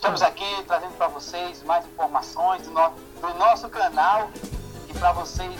Estamos 0.00 0.22
aqui 0.22 0.64
trazendo 0.66 0.96
para 0.96 1.08
vocês 1.08 1.62
mais 1.62 1.84
informações 1.84 2.62
do, 2.62 2.70
no, 2.70 2.88
do 3.20 3.34
nosso 3.38 3.68
canal 3.68 4.30
e 4.88 4.94
para 4.94 5.12
vocês, 5.12 5.54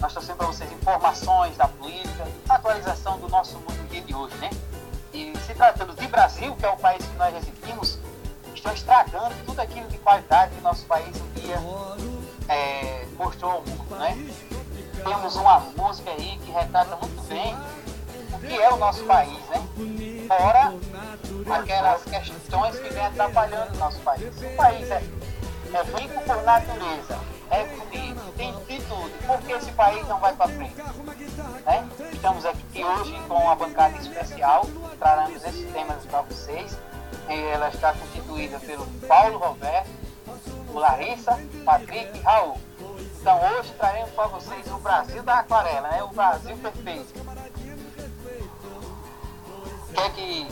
nós 0.00 0.12
trazendo 0.12 0.36
para 0.36 0.46
vocês 0.46 0.70
informações 0.70 1.56
da 1.56 1.66
política, 1.66 2.28
atualização 2.48 3.18
do 3.18 3.28
nosso 3.28 3.58
mundo 3.58 3.88
dia 3.90 4.00
de 4.00 4.14
hoje, 4.14 4.36
né? 4.36 4.50
E 5.12 5.36
se 5.38 5.52
tratando 5.54 5.96
de 5.96 6.06
Brasil, 6.06 6.54
que 6.54 6.64
é 6.64 6.68
o 6.68 6.76
país 6.76 7.04
que 7.04 7.16
nós 7.16 7.34
residimos, 7.34 7.98
estão 8.54 8.72
estragando 8.72 9.34
tudo 9.44 9.58
aquilo 9.58 9.88
de 9.88 9.98
qualidade 9.98 10.54
que 10.54 10.60
nosso 10.60 10.86
país 10.86 11.20
um 11.20 11.40
dia 11.40 11.58
é, 12.48 13.04
mostrou 13.18 13.50
ao 13.50 13.62
mundo, 13.62 13.96
né? 13.96 14.16
Temos 15.02 15.34
uma 15.34 15.58
música 15.58 16.08
aí 16.12 16.38
que 16.38 16.52
retrata 16.52 16.94
muito 16.94 17.20
bem 17.22 17.58
que 18.46 18.60
é 18.60 18.72
o 18.72 18.76
nosso 18.76 19.04
país, 19.04 19.38
né? 19.48 20.26
Fora 20.28 20.74
aquelas 21.54 22.02
questões 22.04 22.78
que 22.78 22.88
vem 22.92 23.06
atrapalhando 23.06 23.74
o 23.74 23.78
nosso 23.78 23.98
país. 24.00 24.28
O 24.42 24.56
país 24.56 24.90
é, 24.90 25.02
é 25.72 26.00
rico 26.00 26.22
por 26.22 26.42
natureza, 26.42 27.18
é 27.50 27.64
bonito, 27.64 28.32
tem 28.36 28.52
de 28.52 28.84
tudo. 28.84 29.26
Por 29.26 29.38
que 29.42 29.52
esse 29.52 29.72
país 29.72 30.06
não 30.08 30.18
vai 30.18 30.34
para 30.34 30.48
frente? 30.48 30.76
Né? 30.76 31.88
Estamos 32.12 32.44
aqui 32.44 32.84
hoje 32.84 33.12
com 33.28 33.34
uma 33.34 33.54
bancada 33.54 33.96
especial, 33.98 34.66
traremos 34.98 35.44
esses 35.44 35.72
temas 35.72 36.04
para 36.06 36.22
vocês. 36.22 36.78
Ela 37.28 37.68
está 37.68 37.92
constituída 37.92 38.58
pelo 38.60 38.84
Paulo 39.06 39.38
Roberto, 39.38 39.88
o 40.72 40.78
Larissa, 40.78 41.38
Patrick 41.64 42.18
e 42.18 42.20
Raul. 42.20 42.58
Então 43.20 43.38
hoje 43.52 43.72
traremos 43.78 44.10
para 44.10 44.26
vocês 44.26 44.66
o 44.66 44.78
Brasil 44.78 45.22
da 45.22 45.38
aquarela, 45.38 45.88
né? 45.88 46.02
o 46.02 46.08
Brasil 46.08 46.56
perfeito. 46.56 47.12
O 49.92 49.94
que 49.94 50.00
é 50.00 50.10
que, 50.10 50.48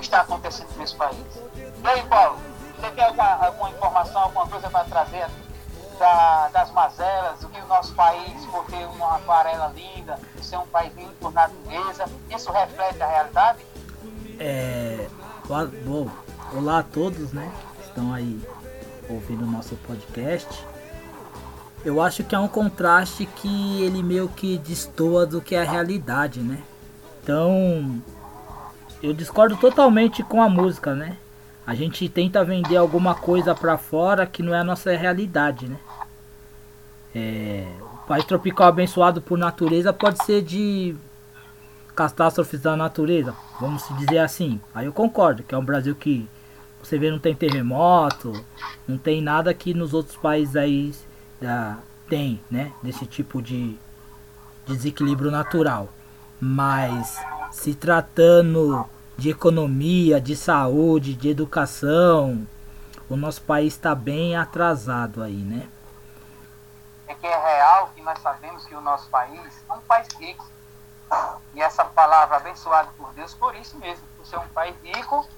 está 0.00 0.22
acontecendo 0.22 0.68
nesse 0.78 0.94
país? 0.96 1.18
E 1.54 1.86
aí, 1.86 2.02
Paulo, 2.04 2.38
você 2.76 2.90
quer 2.92 3.04
alguma, 3.04 3.46
alguma 3.46 3.70
informação, 3.70 4.22
alguma 4.22 4.46
coisa 4.46 4.70
para 4.70 4.84
trazer 4.84 5.26
da, 5.98 6.48
das 6.48 6.70
mazelas, 6.72 7.40
do 7.40 7.48
que 7.50 7.60
o 7.60 7.66
nosso 7.66 7.94
país, 7.94 8.46
por 8.46 8.64
ter 8.64 8.86
uma 8.86 9.16
aquarela 9.16 9.68
linda, 9.68 10.18
ser 10.40 10.56
um 10.56 10.66
país 10.68 10.94
lindo 10.96 11.12
por 11.20 11.30
natureza, 11.32 12.06
isso 12.34 12.50
reflete 12.50 13.02
a 13.02 13.06
realidade? 13.06 13.58
É, 14.38 15.06
bom, 15.84 16.08
olá 16.54 16.78
a 16.78 16.82
todos, 16.82 17.32
né? 17.32 17.52
Estão 17.84 18.14
aí 18.14 18.40
ouvindo 19.10 19.44
o 19.44 19.46
nosso 19.46 19.76
podcast. 19.76 20.66
Eu 21.84 22.00
acho 22.00 22.24
que 22.24 22.34
é 22.34 22.38
um 22.38 22.48
contraste 22.48 23.26
que 23.26 23.82
ele 23.82 24.02
meio 24.02 24.28
que 24.28 24.56
destoa 24.56 25.26
do 25.26 25.40
que 25.42 25.54
é 25.54 25.60
a 25.60 25.70
realidade, 25.70 26.40
né? 26.40 26.62
Então, 27.22 28.00
eu 29.02 29.12
discordo 29.12 29.56
totalmente 29.56 30.22
com 30.22 30.42
a 30.42 30.48
música, 30.48 30.94
né? 30.94 31.16
A 31.66 31.74
gente 31.74 32.08
tenta 32.08 32.44
vender 32.44 32.76
alguma 32.76 33.14
coisa 33.14 33.54
para 33.54 33.78
fora 33.78 34.26
que 34.26 34.42
não 34.42 34.54
é 34.54 34.60
a 34.60 34.64
nossa 34.64 34.94
realidade, 34.96 35.68
né? 35.68 35.76
É, 37.14 37.66
o 37.80 38.06
país 38.06 38.24
tropical 38.24 38.68
abençoado 38.68 39.20
por 39.20 39.38
natureza 39.38 39.92
pode 39.92 40.24
ser 40.24 40.42
de 40.42 40.96
catástrofes 41.94 42.60
da 42.60 42.76
natureza, 42.76 43.34
vamos 43.60 43.84
dizer 43.98 44.18
assim. 44.18 44.60
Aí 44.74 44.86
eu 44.86 44.92
concordo, 44.92 45.42
que 45.42 45.54
é 45.54 45.58
um 45.58 45.64
Brasil 45.64 45.94
que 45.94 46.28
você 46.82 46.98
vê 46.98 47.10
não 47.10 47.18
tem 47.18 47.34
terremoto, 47.34 48.32
não 48.88 48.96
tem 48.96 49.20
nada 49.20 49.52
que 49.52 49.74
nos 49.74 49.92
outros 49.92 50.16
países 50.16 50.56
aí 50.56 50.94
da, 51.40 51.78
tem, 52.08 52.40
né? 52.50 52.72
Desse 52.82 53.06
tipo 53.06 53.42
de 53.42 53.76
desequilíbrio 54.66 55.30
natural. 55.30 55.88
Mas 56.40 57.18
se 57.50 57.74
tratando 57.74 58.88
de 59.16 59.28
economia, 59.28 60.20
de 60.20 60.34
saúde, 60.34 61.14
de 61.14 61.28
educação, 61.28 62.46
o 63.08 63.16
nosso 63.16 63.42
país 63.42 63.74
está 63.74 63.94
bem 63.94 64.36
atrasado 64.36 65.22
aí, 65.22 65.36
né? 65.36 65.68
É 67.06 67.14
que 67.14 67.26
é 67.26 67.36
real 67.36 67.90
que 67.94 68.00
nós 68.00 68.18
sabemos 68.20 68.64
que 68.64 68.74
o 68.74 68.80
nosso 68.80 69.08
país 69.10 69.62
é 69.68 69.72
um 69.72 69.80
país 69.80 70.08
rico. 70.18 70.48
E 71.54 71.60
essa 71.60 71.84
palavra 71.84 72.36
abençoada 72.36 72.88
por 72.96 73.12
Deus 73.12 73.34
por 73.34 73.54
isso 73.56 73.76
mesmo, 73.78 74.06
por 74.16 74.24
ser 74.24 74.38
um 74.38 74.48
país 74.48 74.74
rico, 74.82 75.28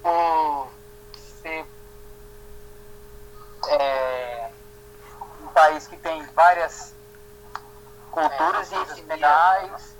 por 0.00 0.68
ser 1.42 1.66
é, 3.66 4.50
um 5.42 5.48
país 5.48 5.86
que 5.86 5.96
tem 5.96 6.24
várias 6.28 6.94
culturas 8.10 8.72
é, 8.72 8.76
e 8.76 8.82
etnias, 9.00 9.97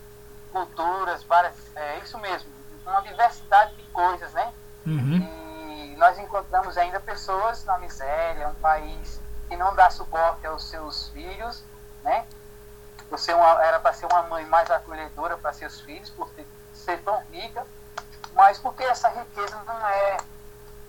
culturas, 0.48 1.22
várias, 1.24 1.54
é 1.76 1.98
isso 1.98 2.18
mesmo, 2.18 2.50
uma 2.86 3.00
diversidade 3.02 3.74
de 3.76 3.82
coisas, 3.84 4.32
né? 4.32 4.52
Uhum. 4.86 5.16
E 5.68 5.96
nós 5.96 6.18
encontramos 6.18 6.78
ainda 6.78 6.98
pessoas 7.00 7.64
na 7.64 7.78
miséria, 7.78 8.48
um 8.48 8.54
país 8.54 9.20
que 9.48 9.56
não 9.56 9.74
dá 9.74 9.90
suporte 9.90 10.46
aos 10.46 10.68
seus 10.68 11.08
filhos, 11.08 11.62
né? 12.02 12.26
Você 13.10 13.32
uma, 13.32 13.64
era 13.64 13.80
para 13.80 13.92
ser 13.92 14.06
uma 14.06 14.22
mãe 14.24 14.44
mais 14.46 14.70
acolhedora 14.70 15.36
para 15.36 15.52
seus 15.52 15.80
filhos, 15.80 16.10
por 16.10 16.30
ser 16.74 17.02
tão 17.02 17.22
rica, 17.32 17.66
mas 18.34 18.58
porque 18.58 18.82
essa 18.82 19.08
riqueza 19.08 19.56
não 19.66 19.86
é, 19.86 20.16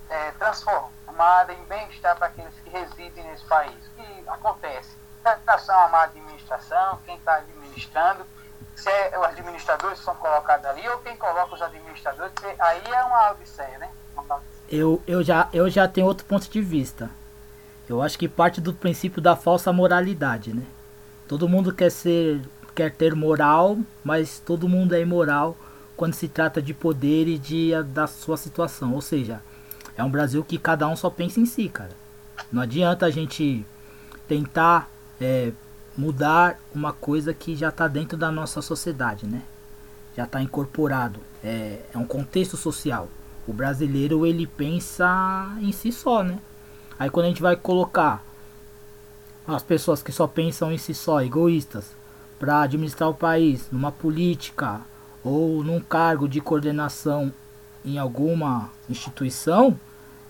é 0.09 0.31
transformada 0.33 1.53
em 1.53 1.63
bem-estar 1.63 2.15
para 2.17 2.27
aqueles 2.27 2.53
que 2.59 2.69
residem 2.69 3.23
nesse 3.23 3.45
país. 3.45 3.73
O 3.73 3.89
que 3.91 4.29
acontece? 4.29 4.97
Tentação 5.23 5.79
a 5.79 5.87
má 5.87 6.03
administração, 6.03 6.99
quem 7.05 7.15
está 7.15 7.35
administrando, 7.35 8.25
se 8.79 8.89
é, 8.89 9.17
os 9.19 9.25
administradores 9.25 9.99
são 9.99 10.15
colocados 10.15 10.65
ali 10.65 10.87
ou 10.87 10.97
quem 10.99 11.15
coloca 11.17 11.53
os 11.53 11.61
administradores, 11.61 12.33
aí 12.59 12.81
é 12.85 13.03
uma 13.03 13.31
odisseia, 13.31 13.77
né? 13.77 13.89
Eu, 14.69 15.01
eu, 15.07 15.23
já, 15.23 15.49
eu 15.51 15.69
já 15.69 15.87
tenho 15.87 16.07
outro 16.07 16.25
ponto 16.25 16.49
de 16.49 16.61
vista. 16.61 17.09
Eu 17.87 18.01
acho 18.01 18.17
que 18.17 18.27
parte 18.27 18.61
do 18.61 18.73
princípio 18.73 19.21
da 19.21 19.35
falsa 19.35 19.73
moralidade, 19.73 20.53
né? 20.53 20.63
Todo 21.27 21.49
mundo 21.49 21.73
quer 21.73 21.89
ser, 21.89 22.41
quer 22.75 22.93
ter 22.93 23.15
moral, 23.15 23.77
mas 24.03 24.39
todo 24.39 24.69
mundo 24.69 24.93
é 24.93 25.01
imoral 25.01 25.57
quando 25.97 26.13
se 26.13 26.27
trata 26.27 26.61
de 26.61 26.73
poder 26.73 27.27
e 27.27 27.37
de 27.37 27.71
da 27.83 28.07
sua 28.07 28.37
situação. 28.37 28.93
Ou 28.93 29.01
seja, 29.01 29.41
é 29.97 30.03
um 30.03 30.09
Brasil 30.09 30.43
que 30.43 30.57
cada 30.57 30.87
um 30.87 30.95
só 30.95 31.09
pensa 31.09 31.39
em 31.39 31.45
si, 31.45 31.67
cara. 31.67 31.91
Não 32.51 32.61
adianta 32.61 33.05
a 33.05 33.09
gente 33.09 33.65
tentar 34.27 34.89
é, 35.19 35.51
mudar 35.99 36.57
uma 36.73 36.93
coisa 36.93 37.33
que 37.33 37.57
já 37.57 37.67
está 37.67 37.85
dentro 37.85 38.17
da 38.17 38.31
nossa 38.31 38.61
sociedade, 38.61 39.27
né? 39.27 39.41
Já 40.15 40.23
está 40.23 40.41
incorporado. 40.41 41.19
É, 41.43 41.81
é 41.93 41.97
um 41.97 42.05
contexto 42.05 42.55
social. 42.55 43.09
O 43.45 43.51
brasileiro 43.51 44.25
ele 44.25 44.47
pensa 44.47 45.53
em 45.59 45.73
si 45.73 45.91
só, 45.91 46.23
né? 46.23 46.39
Aí 46.97 47.09
quando 47.09 47.25
a 47.25 47.29
gente 47.29 47.41
vai 47.41 47.57
colocar 47.57 48.23
as 49.45 49.61
pessoas 49.61 50.01
que 50.01 50.11
só 50.11 50.25
pensam 50.25 50.71
em 50.71 50.77
si 50.77 50.93
só, 50.93 51.21
egoístas, 51.21 51.93
para 52.39 52.61
administrar 52.61 53.09
o 53.09 53.13
país 53.13 53.67
numa 53.69 53.91
política 53.91 54.79
ou 55.21 55.61
num 55.65 55.81
cargo 55.81 56.29
de 56.29 56.39
coordenação 56.39 57.33
em 57.83 57.97
alguma 57.97 58.69
instituição, 58.89 59.77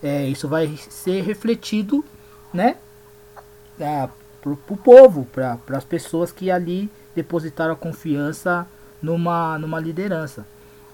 é, 0.01 0.28
isso 0.28 0.47
vai 0.47 0.75
ser 0.90 1.22
refletido, 1.22 2.03
né? 2.51 2.78
É, 3.80 4.09
pro, 4.42 4.58
pro 4.58 4.78
povo, 4.78 5.26
para 5.26 5.60
as 5.70 5.84
pessoas 5.84 6.32
que 6.32 6.50
ali 6.50 6.90
depositaram 7.16 7.74
a 7.74 7.78
confiança 7.78 8.68
numa, 9.02 9.58
numa 9.58 9.80
liderança. 9.80 10.46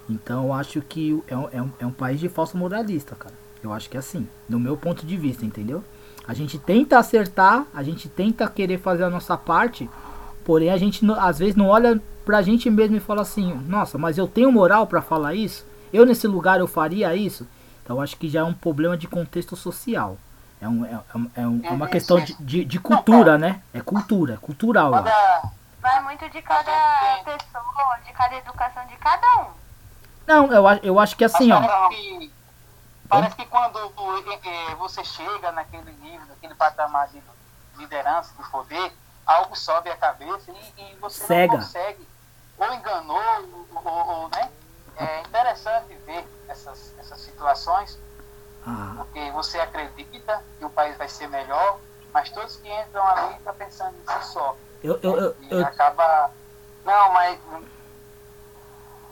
Então 0.09 0.45
eu 0.45 0.53
acho 0.53 0.81
que 0.81 1.21
é 1.27 1.35
um, 1.35 1.49
é, 1.51 1.61
um, 1.61 1.69
é 1.79 1.85
um 1.85 1.91
país 1.91 2.19
de 2.19 2.29
falso 2.29 2.57
moralista, 2.57 3.15
cara. 3.15 3.33
Eu 3.63 3.73
acho 3.73 3.89
que 3.89 3.97
é 3.97 3.99
assim, 3.99 4.27
no 4.47 4.59
meu 4.59 4.77
ponto 4.77 5.05
de 5.05 5.17
vista, 5.17 5.45
entendeu? 5.45 5.83
A 6.27 6.33
gente 6.33 6.57
tenta 6.57 6.97
acertar, 6.97 7.65
a 7.73 7.81
gente 7.81 8.07
tenta 8.07 8.47
querer 8.47 8.79
fazer 8.79 9.03
a 9.03 9.09
nossa 9.09 9.35
parte, 9.37 9.89
porém 10.43 10.69
a 10.69 10.77
gente 10.77 11.01
às 11.17 11.39
vezes 11.39 11.55
não 11.55 11.67
olha 11.67 12.01
pra 12.23 12.41
gente 12.41 12.69
mesmo 12.69 12.95
e 12.95 12.99
fala 12.99 13.21
assim: 13.21 13.53
"Nossa, 13.67 13.97
mas 13.97 14.17
eu 14.17 14.27
tenho 14.27 14.51
moral 14.51 14.87
para 14.87 15.01
falar 15.01 15.35
isso? 15.35 15.65
Eu 15.91 16.05
nesse 16.05 16.27
lugar 16.27 16.59
eu 16.59 16.67
faria 16.67 17.15
isso?" 17.15 17.47
Então 17.83 18.01
acho 18.01 18.17
que 18.17 18.27
já 18.27 18.39
é 18.39 18.43
um 18.43 18.53
problema 18.53 18.97
de 18.97 19.07
contexto 19.07 19.55
social. 19.55 20.17
É, 20.61 20.67
um, 20.67 20.85
é, 20.85 20.99
é, 21.35 21.47
um, 21.47 21.61
é 21.63 21.69
uma 21.69 21.87
questão 21.87 22.19
de, 22.19 22.33
de, 22.39 22.65
de 22.65 22.79
cultura, 22.79 23.37
né? 23.37 23.61
É 23.73 23.81
cultura, 23.81 24.35
é 24.35 24.37
cultural. 24.37 24.91
Vai 25.81 26.01
muito 26.01 26.27
de 26.29 26.41
cada 26.41 27.21
pessoa, 27.23 27.99
de 28.03 28.11
cada 28.13 28.35
educação 28.35 28.85
de 28.87 28.95
cada 28.97 29.41
um. 29.41 29.47
Não, 30.25 30.51
eu, 30.51 30.63
eu 30.81 30.99
acho 30.99 31.15
que 31.15 31.23
assim, 31.23 31.51
ó. 31.51 31.89
Que, 31.89 32.33
parece 33.07 33.35
que 33.35 33.45
quando 33.45 33.77
é, 34.43 34.75
você 34.75 35.03
chega 35.03 35.51
naquele 35.51 35.91
nível, 36.01 36.25
naquele 36.27 36.55
patamar 36.55 37.07
de 37.09 37.21
liderança, 37.77 38.33
de 38.35 38.49
poder, 38.49 38.91
algo 39.25 39.55
sobe 39.55 39.89
a 39.89 39.95
cabeça 39.95 40.51
e, 40.51 40.81
e 40.81 40.95
você 40.95 41.23
Cega. 41.25 41.53
não 41.53 41.59
consegue. 41.59 42.07
Ou 42.57 42.73
enganou, 42.73 43.67
ou, 43.75 43.81
ou, 43.85 44.07
ou, 44.07 44.29
né? 44.29 44.49
É 44.97 45.21
interessante 45.21 45.93
ver 46.05 46.25
essas, 46.47 46.95
essas 46.97 47.19
situações 47.19 47.99
Porque 48.97 49.31
você 49.31 49.59
acredita 49.59 50.43
que 50.57 50.65
o 50.65 50.69
país 50.69 50.97
vai 50.97 51.07
ser 51.07 51.27
melhor, 51.27 51.79
mas 52.11 52.29
todos 52.31 52.57
que 52.57 52.71
entram 52.71 53.05
ali 53.07 53.35
estão 53.35 53.53
pensando 53.53 53.95
em 53.95 54.13
si 54.13 54.27
só. 54.27 54.57
Eu, 54.83 54.99
eu, 55.03 55.17
eu, 55.17 55.35
e 55.41 55.51
eu, 55.51 55.65
acaba. 55.65 56.31
Não, 56.83 57.11
mas. 57.13 57.39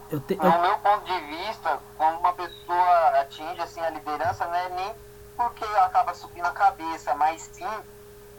eu 0.10 0.20
te, 0.22 0.36
No 0.36 0.62
meu 0.62 0.78
ponto 0.80 1.06
de 1.06 1.20
vista, 1.22 1.80
quando 1.98 2.20
uma 2.20 2.34
pessoa 2.34 3.22
atinge 3.22 3.62
assim 3.62 3.82
a 3.82 3.90
liderança, 3.92 4.46
não 4.46 4.56
é 4.56 4.70
nem 4.70 4.96
porque 5.36 5.66
acaba 5.66 6.14
subindo 6.14 6.46
a 6.46 6.52
cabeça, 6.52 7.14
mas 7.16 7.42
sim 7.54 7.84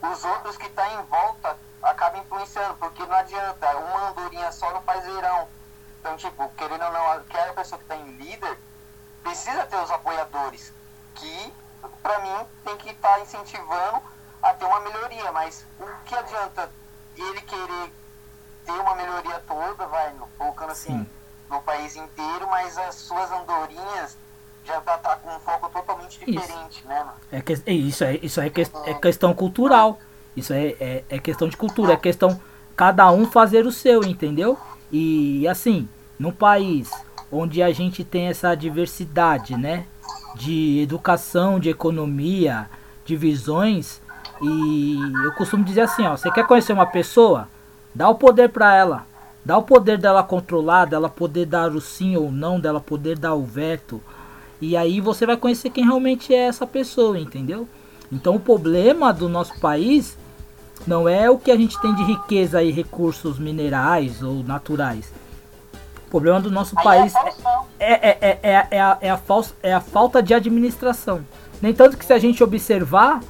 os 0.03 0.25
outros 0.25 0.57
que 0.57 0.67
estão 0.67 0.85
tá 0.85 0.93
em 0.93 1.03
volta 1.05 1.57
acabam 1.83 2.21
influenciando, 2.21 2.75
porque 2.75 3.05
não 3.07 3.17
adianta, 3.17 3.77
uma 3.77 4.09
andorinha 4.09 4.51
só 4.53 4.73
não 4.73 4.83
faz 4.83 5.05
verão. 5.05 5.49
Então, 6.01 6.17
tipo, 6.17 6.49
querendo 6.57 6.85
ou 6.85 6.93
não, 6.93 7.13
aquela 7.13 7.53
pessoa 7.53 7.79
que 7.79 7.85
está 7.85 7.97
em 7.97 8.17
líder 8.17 8.59
precisa 9.23 9.65
ter 9.67 9.77
os 9.77 9.91
apoiadores, 9.91 10.73
que, 11.15 11.53
para 12.03 12.19
mim, 12.21 12.47
tem 12.65 12.77
que 12.77 12.91
estar 12.91 13.15
tá 13.15 13.21
incentivando 13.21 14.03
a 14.43 14.53
ter 14.53 14.65
uma 14.65 14.81
melhoria, 14.81 15.33
mas 15.33 15.67
o 15.81 15.87
que 16.05 16.15
adianta 16.15 16.71
ele 17.17 17.41
querer 17.43 17.93
ter 18.65 18.73
uma 18.73 18.95
melhoria 18.95 19.43
toda, 19.47 19.87
vai, 19.87 20.13
focando 20.37 20.73
assim, 20.73 20.99
Sim. 20.99 21.07
no 21.51 21.61
país 21.63 21.97
inteiro, 21.97 22.47
mas 22.51 22.77
as 22.79 22.95
suas 22.97 23.31
andorinhas 23.31 24.17
já 24.65 24.81
tá, 24.81 24.97
tá 24.99 25.17
com 25.17 25.35
um 25.35 25.41
foco 25.41 25.69
totalmente 25.69 26.19
diferente, 26.19 26.79
isso. 26.79 26.89
né, 26.89 26.99
mano? 27.01 27.13
É 27.31 27.41
que, 27.41 27.53
é 27.53 27.73
isso 27.73 28.05
é, 28.05 28.15
isso 28.23 28.41
é, 28.41 28.51
que, 28.51 28.63
é 28.87 28.95
questão 28.95 29.35
cultural. 29.35 29.99
Isso 30.37 30.53
é, 30.53 30.75
é, 30.81 31.05
é 31.09 31.19
questão 31.19 31.49
de 31.49 31.57
cultura, 31.57 31.93
é 31.93 31.97
questão 31.97 32.41
cada 32.75 33.11
um 33.11 33.31
fazer 33.31 33.67
o 33.67 33.73
seu, 33.73 34.03
entendeu? 34.03 34.59
E 34.91 35.47
assim, 35.47 35.89
num 36.19 36.33
país 36.33 36.91
onde 37.31 37.63
a 37.63 37.73
gente 37.73 38.03
tem 38.05 38.29
essa 38.29 38.55
diversidade, 38.55 39.57
né? 39.57 39.87
De 40.35 40.81
educação, 40.81 41.61
de 41.61 41.71
economia, 41.71 42.69
de 43.05 43.17
visões. 43.17 44.01
E 44.43 44.99
eu 45.25 45.33
costumo 45.33 45.65
dizer 45.65 45.83
assim, 45.83 46.07
ó, 46.07 46.17
você 46.17 46.31
quer 46.31 46.47
conhecer 46.47 46.73
uma 46.73 46.87
pessoa? 46.87 47.49
Dá 47.95 48.09
o 48.09 48.17
poder 48.17 48.49
para 48.49 48.75
ela. 48.75 49.07
Dá 49.45 49.59
o 49.59 49.63
poder 49.63 49.99
dela 49.99 50.23
controlar, 50.23 50.87
dela 50.87 51.09
poder 51.09 51.47
dar 51.47 51.71
o 51.71 51.81
sim 51.81 52.17
ou 52.17 52.33
não, 52.33 52.59
dela 52.59 52.81
poder 52.81 53.19
dar 53.19 53.35
o 53.35 53.45
veto. 53.45 54.03
E 54.61 54.77
aí 54.77 55.01
você 55.01 55.27
vai 55.27 55.37
conhecer 55.37 55.71
quem 55.71 55.85
realmente 55.85 56.33
é 56.33 56.47
essa 56.47 56.67
pessoa, 56.67 57.19
entendeu? 57.19 57.69
Então 58.11 58.37
o 58.37 58.41
problema 58.41 59.13
do 59.13 59.29
nosso 59.29 59.61
país 59.61 60.17
não 60.87 61.09
é 61.09 61.31
o 61.31 61.39
que 61.39 61.51
a 61.51 61.57
gente 61.57 61.81
tem 61.81 61.95
de 61.95 62.03
riqueza 62.03 62.63
e 62.63 62.71
recursos 62.71 63.39
minerais 63.39 64.23
ou 64.23 64.43
naturais. 64.43 65.13
O 66.07 66.11
problema 66.11 66.41
do 66.41 66.51
nosso 66.51 66.79
aí 66.79 66.85
país 66.85 67.13
é, 67.85 67.93
é, 67.93 68.19
é, 68.21 68.39
é, 68.43 68.67
é, 68.71 68.81
a, 68.81 68.99
é, 69.01 69.11
a 69.11 69.17
falsa, 69.17 69.55
é 69.63 69.73
a 69.73 69.81
falta 69.81 70.23
de 70.23 70.35
administração. 70.35 71.25
Nem 71.61 71.73
tanto 71.73 71.97
que 71.97 72.05
se 72.05 72.13
a 72.13 72.19
gente 72.19 72.43
observar, 72.43 73.21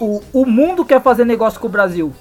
o, 0.00 0.22
o 0.32 0.46
mundo 0.46 0.84
quer 0.84 1.00
fazer 1.00 1.24
negócio 1.24 1.60
com 1.60 1.66
o 1.66 1.70
Brasil. 1.70 2.12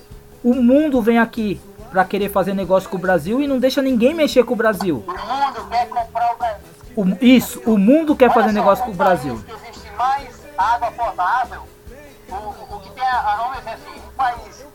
O 0.43 0.53
mundo 0.53 1.01
vem 1.01 1.17
aqui 1.17 1.59
para 1.91 2.05
querer 2.05 2.29
fazer 2.29 2.53
negócio 2.53 2.89
com 2.89 2.97
o 2.97 2.99
Brasil 2.99 3.41
e 3.41 3.47
não 3.47 3.59
deixa 3.59 3.81
ninguém 3.81 4.13
mexer 4.13 4.43
com 4.43 4.53
o 4.53 4.57
Brasil. 4.57 5.03
O 5.05 5.11
mundo 5.11 5.69
quer 5.69 5.89
comprar 5.89 6.33
o 6.33 6.37
Brasil. 6.37 6.69
O, 6.95 7.25
isso, 7.25 7.61
o 7.65 7.77
mundo 7.77 8.15
quer 8.15 8.25
Olha 8.25 8.33
fazer 8.33 8.49
só, 8.49 8.53
negócio 8.53 8.85
com 8.85 8.91
o 8.91 8.95
Brasil. 8.95 9.43
Que 9.45 9.51
existe 9.53 9.89
mais 9.97 10.27
água 10.57 10.91
potável, 10.91 11.63
o, 12.29 12.75
o 12.75 12.79
que 12.79 12.89
tem, 12.91 13.07
a, 13.07 13.35
vamos 13.37 13.57
dizer 13.57 13.69
assim, 13.71 13.99
um 14.07 14.15
país 14.15 14.65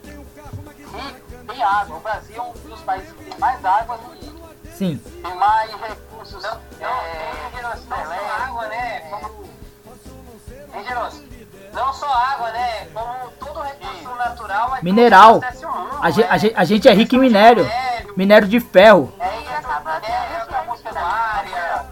rico 0.94 1.24
tem 1.46 1.62
água. 1.62 1.96
O 1.96 2.00
Brasil 2.00 2.36
é 2.36 2.42
um 2.42 2.52
dos 2.68 2.80
países 2.80 3.12
que 3.12 3.24
tem 3.24 3.38
mais 3.38 3.64
água 3.64 3.96
no 3.96 4.08
mundo. 4.08 4.50
Sim. 4.74 5.00
Tem 5.22 5.34
mais 5.36 5.70
recursos. 5.70 6.13
Não, 6.32 6.40
não, 6.40 6.88
é, 6.88 7.50
não, 7.62 7.70
não 7.70 7.76
só 7.76 8.44
água, 8.44 8.68
né? 8.68 9.00
Como, 9.10 9.44
hein, 10.74 10.84
Geroso? 10.86 11.24
Não 11.72 11.92
só 11.92 12.06
água, 12.06 12.52
né? 12.52 12.86
Como 12.94 13.30
todo 13.32 13.60
recurso 13.60 14.14
natural. 14.14 14.78
Mineral. 14.82 15.40
A, 16.00 16.10
gente, 16.10 16.28
a, 16.28 16.38
gente, 16.38 16.54
a 16.56 16.64
gente 16.64 16.88
é 16.88 16.94
rico 16.94 17.16
em 17.16 17.18
minério. 17.18 17.68
Minério 18.16 18.48
de 18.48 18.60
ferro. 18.60 19.12
É, 19.18 19.24
é, 19.24 19.28
é, 19.28 20.54
é 20.54 20.56
a 20.56 20.64
música 20.64 20.92
da 20.92 21.02
área. 21.04 21.86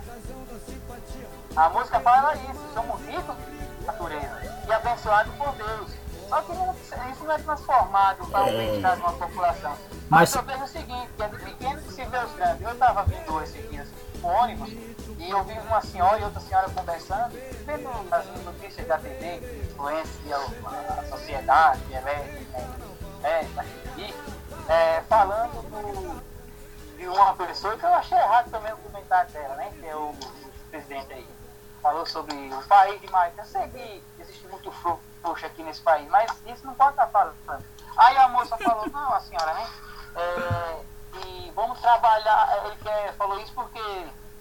A 1.57 1.69
música 1.69 2.01
fala 2.01 2.35
isso. 2.35 2.63
Somos 2.73 3.01
ricos 3.07 3.37
de 3.37 3.87
natureza 3.87 4.43
e 4.67 4.73
abençoados 4.73 5.35
por 5.35 5.53
Deus. 5.57 5.91
Só 6.29 6.41
que 6.41 6.53
não, 6.55 6.75
isso 7.13 7.25
não 7.25 7.35
é 7.35 7.39
transformado 7.39 8.27
para 8.29 8.49
é... 8.49 8.95
uma 8.95 9.13
população. 9.13 9.77
Mas, 10.09 10.35
Mas 10.35 10.35
eu 10.35 10.43
vejo 10.43 10.65
o 10.65 10.69
seguinte, 10.69 11.09
que 11.17 11.23
é 11.23 11.29
de 11.29 11.37
pequeno 11.37 11.83
que 11.83 11.93
se 11.93 12.05
vê 12.05 12.19
os 12.19 12.33
grandes. 12.33 12.63
Eu 12.63 12.73
estava 12.73 13.03
vindo 13.03 13.43
esses 13.43 13.71
dias 13.71 13.89
com 14.23 14.29
ônibus 14.29 14.71
e 15.19 15.31
eu 15.31 15.45
vi 15.45 15.53
uma 15.59 15.81
senhora 15.83 16.19
e 16.19 16.25
outra 16.25 16.41
senhora 16.41 16.71
conversando, 16.71 17.33
vendo 17.65 17.89
as 18.11 18.27
notícias 18.45 18.87
da 18.87 18.99
TV, 18.99 19.37
influencia 19.65 20.37
a 20.37 21.05
sociedade, 21.11 21.81
elétrica, 21.93 22.59
é, 23.23 23.45
e, 23.97 24.15
é, 24.69 25.01
falando 25.09 25.63
do, 25.71 26.23
de 26.97 27.07
uma 27.07 27.35
pessoa 27.35 27.77
que 27.77 27.85
eu 27.85 27.95
achei 27.95 28.19
errado 28.19 28.51
também 28.51 28.73
o 28.73 28.77
comentário 28.79 29.31
dela, 29.33 29.55
né? 29.57 29.73
Que 29.79 29.87
é 29.87 29.95
o 29.95 30.15
presidente 30.71 31.13
aí. 31.13 31.29
Falou 31.81 32.07
sobre 32.07 32.35
o 32.35 32.63
país 32.67 33.01
demais. 33.01 33.33
Eu 33.37 33.45
sei 33.45 33.69
que 33.69 34.05
existe 34.21 34.47
muito 34.47 34.71
frouxo 34.73 35.47
aqui 35.47 35.63
nesse 35.63 35.81
país, 35.83 36.09
mas 36.09 36.31
isso 36.47 36.67
não 36.67 36.75
pode 36.75 36.93
estar 36.93 37.07
falando. 37.09 37.37
Aí 37.97 38.17
a 38.17 38.29
moça 38.29 38.57
falou, 38.57 38.89
não, 38.89 39.15
a 39.15 39.21
senhora, 39.21 39.55
né? 39.55 39.71
É, 40.17 40.92
e 41.15 41.53
vamos 41.55 41.81
trabalhar, 41.81 42.67
ele 42.67 42.77
quer, 42.77 43.13
falou 43.15 43.39
isso 43.41 43.53
porque 43.55 43.81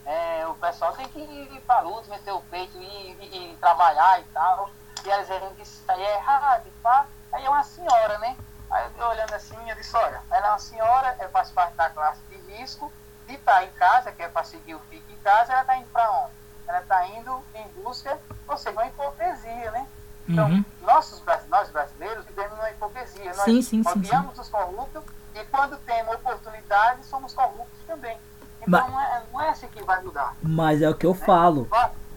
é, 0.05 0.47
o 0.47 0.55
pessoal 0.55 0.93
tem 0.93 1.07
que 1.09 1.19
ir 1.19 1.61
para 1.67 1.77
a 1.77 1.81
luta, 1.81 2.09
meter 2.09 2.31
o 2.31 2.41
peito 2.41 2.77
e, 2.77 3.17
e, 3.21 3.51
e, 3.53 3.57
trabalhar 3.57 4.19
e 4.19 4.23
tal. 4.25 4.69
E 5.03 5.09
eles 5.09 5.27
dizendo 5.27 5.55
que 5.55 5.63
isso 5.63 5.83
aí 5.87 6.01
é 6.01 6.15
errado 6.15 6.67
e 6.67 6.71
pá. 6.81 7.05
Aí 7.31 7.45
é 7.45 7.49
uma 7.49 7.63
senhora, 7.63 8.17
né? 8.19 8.37
Aí 8.69 8.89
eu 8.97 9.07
olhando 9.07 9.33
assim, 9.33 9.57
eu 9.69 9.75
disse, 9.75 9.95
olha, 9.95 10.21
ela 10.31 10.47
é 10.47 10.49
uma 10.49 10.59
senhora, 10.59 11.15
ela 11.19 11.29
faz 11.29 11.51
parte 11.51 11.75
da 11.75 11.89
classe 11.89 12.21
de 12.29 12.37
risco, 12.53 12.91
de 13.27 13.35
estar 13.35 13.53
tá 13.53 13.63
em 13.63 13.71
casa, 13.71 14.11
que 14.11 14.23
é 14.23 14.27
para 14.27 14.43
seguir 14.43 14.75
o 14.75 14.79
fique 14.89 15.11
em 15.11 15.17
casa, 15.17 15.51
ela 15.51 15.61
está 15.61 15.77
indo 15.77 15.89
para 15.91 16.11
onde? 16.11 16.31
Ela 16.67 16.79
está 16.81 17.07
indo 17.07 17.43
em 17.55 17.67
busca, 17.81 18.17
ou 18.47 18.57
seja, 18.57 18.71
uma 18.71 18.87
hipocrisia, 18.87 19.71
né? 19.71 19.87
Então, 20.27 20.49
uhum. 20.49 20.63
nossos, 20.81 21.21
nós 21.49 21.69
brasileiros 21.69 22.25
vivemos 22.25 22.57
uma 22.57 22.69
hipocrisia. 22.71 23.33
Nós 23.33 23.43
sim, 23.43 23.61
sim, 23.61 23.81
odiamos 23.85 24.35
sim, 24.35 24.41
os 24.41 24.49
corruptos 24.49 25.03
e 25.35 25.43
quando 25.45 25.77
temos 25.85 26.15
oportunidade, 26.15 27.05
somos 27.05 27.33
corruptos 27.33 27.79
também. 27.87 28.17
Então 28.61 28.67
mas, 28.67 28.91
não, 28.91 28.99
é, 28.99 29.23
não 29.31 29.41
é 29.41 29.49
assim 29.49 29.67
que 29.67 29.83
vai 29.83 30.01
mudar. 30.03 30.35
Mas 30.41 30.81
é 30.81 30.89
o 30.89 30.95
que 30.95 31.05
eu 31.05 31.13
falo. 31.13 31.67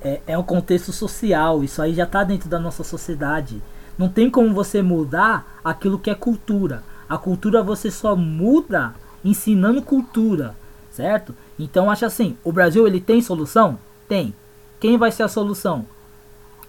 É, 0.01 0.21
é 0.27 0.39
um 0.39 0.43
contexto 0.43 0.93
social. 0.93 1.65
Isso 1.65 1.81
aí 1.81 1.95
já 1.95 2.05
está 2.05 2.23
dentro 2.25 2.49
da 2.49 2.59
nossa 2.59 2.85
sociedade. 2.85 3.63
Não 3.97 4.09
tem 4.09 4.31
como 4.31 4.53
você 4.53 4.83
mudar 4.83 5.61
aquilo 5.65 5.99
que 5.99 6.11
é 6.11 6.15
cultura. 6.15 6.83
A 7.09 7.17
cultura 7.17 7.63
você 7.63 7.91
só 7.91 8.17
muda 8.17 8.95
ensinando 9.25 9.81
cultura, 9.81 10.55
certo? 10.91 11.35
Então 11.59 11.91
acha 11.91 12.07
assim, 12.07 12.37
o 12.45 12.53
Brasil 12.53 12.87
ele 12.87 13.01
tem 13.01 13.23
solução? 13.23 13.79
Tem. 14.09 14.35
Quem 14.81 14.99
vai 14.99 15.11
ser 15.11 15.23
a 15.23 15.29
solução? 15.29 15.87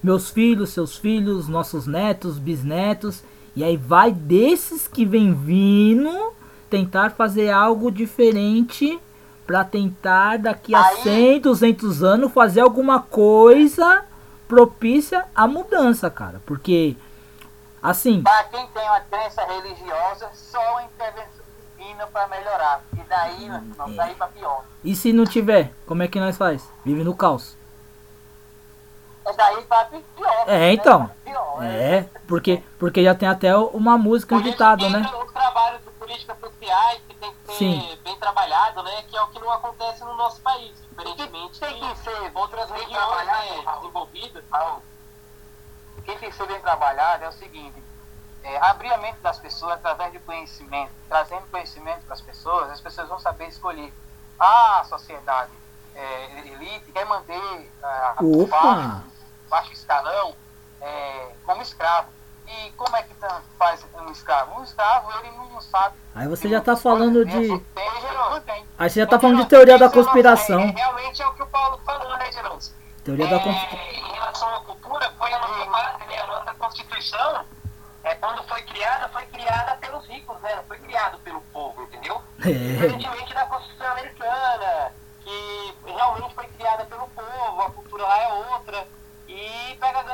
Meus 0.01 0.29
filhos, 0.29 0.69
seus 0.69 0.95
filhos, 0.95 1.47
nossos 1.47 1.87
netos, 1.87 2.37
bisnetos, 2.37 3.23
e 3.55 3.63
aí 3.63 3.77
vai 3.77 4.11
desses 4.11 4.87
que 4.87 5.05
vem 5.05 5.33
vindo 5.33 6.33
tentar 6.69 7.11
fazer 7.11 7.51
algo 7.51 7.91
diferente 7.91 8.99
para 9.45 9.63
tentar 9.63 10.37
daqui 10.37 10.73
a 10.73 10.85
Aí... 10.85 11.03
100, 11.03 11.41
200 11.41 12.03
anos 12.03 12.31
fazer 12.33 12.61
alguma 12.61 12.99
coisa 12.99 14.03
propícia 14.47 15.25
à 15.35 15.47
mudança, 15.47 16.09
cara. 16.09 16.41
Porque, 16.45 16.95
assim. 17.81 18.21
Para 18.23 18.43
quem 18.45 18.67
tem 18.67 18.83
uma 18.83 18.99
crença 19.01 19.43
religiosa, 19.45 20.29
só 20.33 20.59
uma 20.71 20.83
intervenção 20.83 21.45
divina 21.77 22.07
para 22.07 22.27
melhorar. 22.27 22.81
E 22.93 23.03
daí, 23.07 23.47
não, 23.77 23.95
daí 23.95 24.15
para 24.15 24.27
pior. 24.27 24.63
E 24.83 24.95
se 24.95 25.13
não 25.13 25.25
tiver, 25.25 25.71
como 25.85 26.03
é 26.03 26.07
que 26.07 26.19
nós 26.19 26.37
faz? 26.37 26.67
Vive 26.83 27.03
no 27.03 27.15
caos. 27.15 27.55
É 29.25 29.33
daí 29.33 29.63
para 29.63 29.85
pior. 29.85 30.43
É, 30.47 30.59
né? 30.59 30.73
então. 30.73 31.09
Pior, 31.23 31.63
é, 31.63 31.97
é, 31.97 32.09
porque, 32.27 32.63
porque 32.77 33.03
já 33.03 33.15
tem 33.15 33.27
até 33.27 33.55
uma 33.57 33.97
música, 33.97 34.39
ditado, 34.41 34.89
né? 34.89 35.01
O 35.21 35.31
trabalho 35.31 35.79
de 35.79 35.89
políticas 35.91 36.37
sociais 36.39 37.01
que 37.07 37.15
tem 37.15 37.31
que 37.31 37.47
ser 37.47 37.57
Sim. 37.57 37.99
bem 38.03 38.15
trabalhado, 38.17 38.83
né? 38.83 39.03
Que 39.09 39.17
é 39.17 39.21
o 39.21 39.27
que 39.27 39.39
não 39.39 39.51
acontece 39.51 40.03
no 40.03 40.15
nosso 40.15 40.41
país, 40.41 40.73
diferentemente 40.89 41.59
tem 41.59 41.79
que 41.79 41.97
ser 41.99 42.31
outras 42.33 42.69
regiões 42.69 43.25
né, 43.25 43.63
desenvolvidas. 43.75 44.43
O 45.97 46.01
que 46.01 46.15
tem 46.15 46.29
que 46.29 46.37
ser 46.37 46.47
bem 46.47 46.59
trabalhado 46.61 47.23
é 47.23 47.29
o 47.29 47.31
seguinte, 47.31 47.81
é, 48.43 48.57
abrir 48.57 48.93
a 48.93 48.97
mente 48.97 49.17
das 49.19 49.39
pessoas 49.39 49.73
através 49.73 50.11
de 50.11 50.19
conhecimento, 50.19 50.91
trazendo 51.09 51.49
conhecimento 51.49 52.05
para 52.05 52.13
as 52.13 52.21
pessoas, 52.21 52.69
as 52.69 52.79
pessoas 52.79 53.09
vão 53.09 53.19
saber 53.19 53.47
escolher. 53.47 53.91
Ah, 54.39 54.81
a 54.81 54.83
sociedade 54.83 55.51
é, 55.95 56.39
elite 56.47 56.91
quer 56.91 57.05
manter 57.05 57.39
uh, 57.39 58.43
o 58.43 58.45
baixo, 58.45 59.03
baixo 59.55 59.71
escalão 59.71 60.35
é, 60.81 61.31
como 61.45 61.61
escravo. 61.61 62.09
E 62.47 62.71
como 62.71 62.95
é 62.95 63.01
que 63.01 63.15
faz 63.57 63.85
um 63.95 64.11
escravo? 64.11 64.59
Um 64.59 64.63
escravo, 64.63 65.09
ele 65.19 65.31
não 65.31 65.61
sabe. 65.61 65.95
Aí 66.13 66.27
você 66.27 66.47
já 66.47 66.59
está 66.59 66.75
falando 66.75 67.25
de. 67.25 67.65
Aí 68.77 68.89
você 68.89 68.99
já 68.99 69.05
está 69.05 69.17
falando 69.17 69.37
de 69.37 69.45
teoria 69.47 69.79
da 69.79 69.89
conspiração. 69.89 70.59
É, 70.59 70.71
realmente 70.71 71.21
é 71.21 71.27
o 71.27 71.33
que 71.33 71.41
o 71.41 71.47
Paulo 71.47 71.79
falou, 71.83 72.15
né, 72.17 72.31
Geraldo? 72.31 72.63
Teoria 73.03 73.27
da 73.27 73.39
conspiração. 73.39 73.79
É, 73.79 73.93
em 73.95 74.13
relação 74.13 74.55
à 74.55 74.59
cultura, 74.59 75.11
foi 75.17 75.33
a 75.33 75.39
nossa, 75.39 76.05
né, 76.05 76.19
a 76.21 76.27
nossa 76.27 76.53
Constituição, 76.53 77.45
é, 78.03 78.15
quando 78.15 78.43
foi 78.43 78.61
criada, 78.61 79.09
foi 79.09 79.25
criada 79.25 79.75
pelos 79.77 80.05
ricos, 80.05 80.39
né? 80.41 80.55
Não 80.55 80.63
foi 80.65 80.77
criada 80.77 81.17
pelo 81.23 81.41
povo, 81.41 81.81
entendeu? 81.83 82.21
É. 82.41 83.33
Da 83.33 83.45
Constituição 83.47 83.91
americana, 83.91 84.93
que 85.23 85.75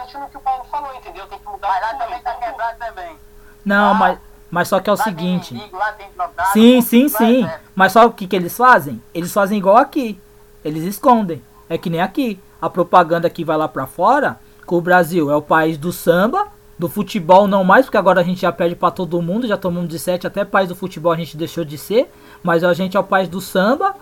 E 0.02 0.06
gancho 0.06 0.20
no 0.20 0.28
que 0.30 0.38
o 0.38 0.42
Paulo 0.42 0.64
falou, 0.70 0.90
entendeu? 0.96 1.26
Tem 1.28 1.38
que 1.40 1.46
mudar 1.48 1.68
Mas 1.68 1.82
lá 1.82 1.94
também 2.06 2.20
tá 2.22 2.34
quebrado 2.34 2.78
também. 2.80 3.16
Não, 3.64 3.92
Ah, 3.92 3.94
mas, 3.94 4.20
mas 4.50 4.68
só 4.68 4.80
que 4.80 4.90
é 4.90 4.94
o 4.94 4.96
Lá 4.96 5.04
tem 5.04 5.14
seguinte. 5.14 5.54
tem 5.58 5.70
drogado, 5.70 6.52
Sim, 6.54 6.82
sim, 6.82 7.04
lá 7.04 7.18
sim. 7.18 7.46
é- 7.46 7.60
Mas 7.76 7.92
sabe 7.92 8.08
o 8.08 8.12
que, 8.12 8.28
que 8.28 8.36
eles 8.36 8.56
fazem? 8.58 9.02
Eles 9.14 9.32
fazem 9.34 9.58
igual 9.58 9.78
aqui. 9.78 10.20
Eles 10.64 10.84
escondem. 10.84 11.42
É 11.70 11.78
que 11.78 11.90
nem 11.90 12.02
aqui. 12.02 12.40
A 12.62 12.70
propaganda 12.70 13.30
que 13.30 13.44
vai 13.44 13.58
lá 13.58 13.68
pra 13.68 13.88
fora, 13.88 14.40
que 14.68 14.74
o 14.74 14.82
Brasil 14.82 15.32
é 15.32 15.36
o 15.36 15.42
país 15.42 15.78
do 15.78 15.92
samba, 15.92 16.48
do 16.78 16.88
futebol 16.90 17.48
não 17.48 17.64
mais, 17.64 17.86
porque 17.86 17.98
agora 17.98 18.22
a 18.22 18.24
gente 18.24 18.42
já 18.42 18.52
perde 18.52 18.76
pra 18.76 18.92
todo 18.92 19.22
mundo, 19.22 19.48
já 19.48 19.58
tomamos 19.58 19.90
de 19.90 19.98
sete, 20.00 20.28
até 20.28 20.44
país 20.46 20.68
do 20.70 20.76
futebol 20.76 21.12
a 21.12 21.16
gente 21.16 21.38
deixou 21.38 21.64
de 21.64 21.78
ser. 21.78 22.12
Mas 22.44 22.64
a 22.64 22.74
gente 22.74 22.98
é 22.98 23.00
o 23.00 23.04
país 23.04 23.28
do 23.30 23.40
samba, 23.42 23.96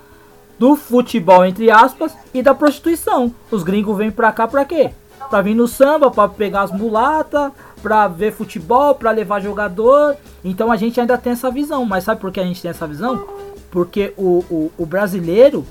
do 0.58 0.76
futebol, 0.76 1.46
entre 1.46 1.70
aspas, 1.72 2.14
e 2.34 2.42
da 2.42 2.54
prostituição. 2.54 3.34
Os 3.52 3.64
gringos 3.64 3.98
vêm 3.98 4.12
pra 4.12 4.32
cá 4.32 4.48
pra 4.48 4.66
quê? 4.66 4.92
Pra 5.30 5.42
vir 5.42 5.54
no 5.54 5.68
samba, 5.68 6.10
pra 6.10 6.28
pegar 6.28 6.64
as 6.64 6.72
mulatas, 6.72 7.52
pra 7.82 8.08
ver 8.08 8.34
futebol, 8.34 8.96
pra 8.96 9.12
levar 9.12 9.40
jogador. 9.40 10.16
Então 10.44 10.72
a 10.72 10.76
gente 10.76 11.00
ainda 11.00 11.18
tem 11.18 11.34
essa 11.34 11.52
visão. 11.52 11.86
Mas 11.86 12.04
sabe 12.04 12.20
por 12.20 12.32
que 12.32 12.40
a 12.40 12.44
gente 12.44 12.62
tem 12.62 12.72
essa 12.72 12.88
visão? 12.88 13.28
Porque 13.70 14.14
o, 14.18 14.44
o, 14.50 14.72
o 14.78 14.86
brasileiro, 14.86 15.66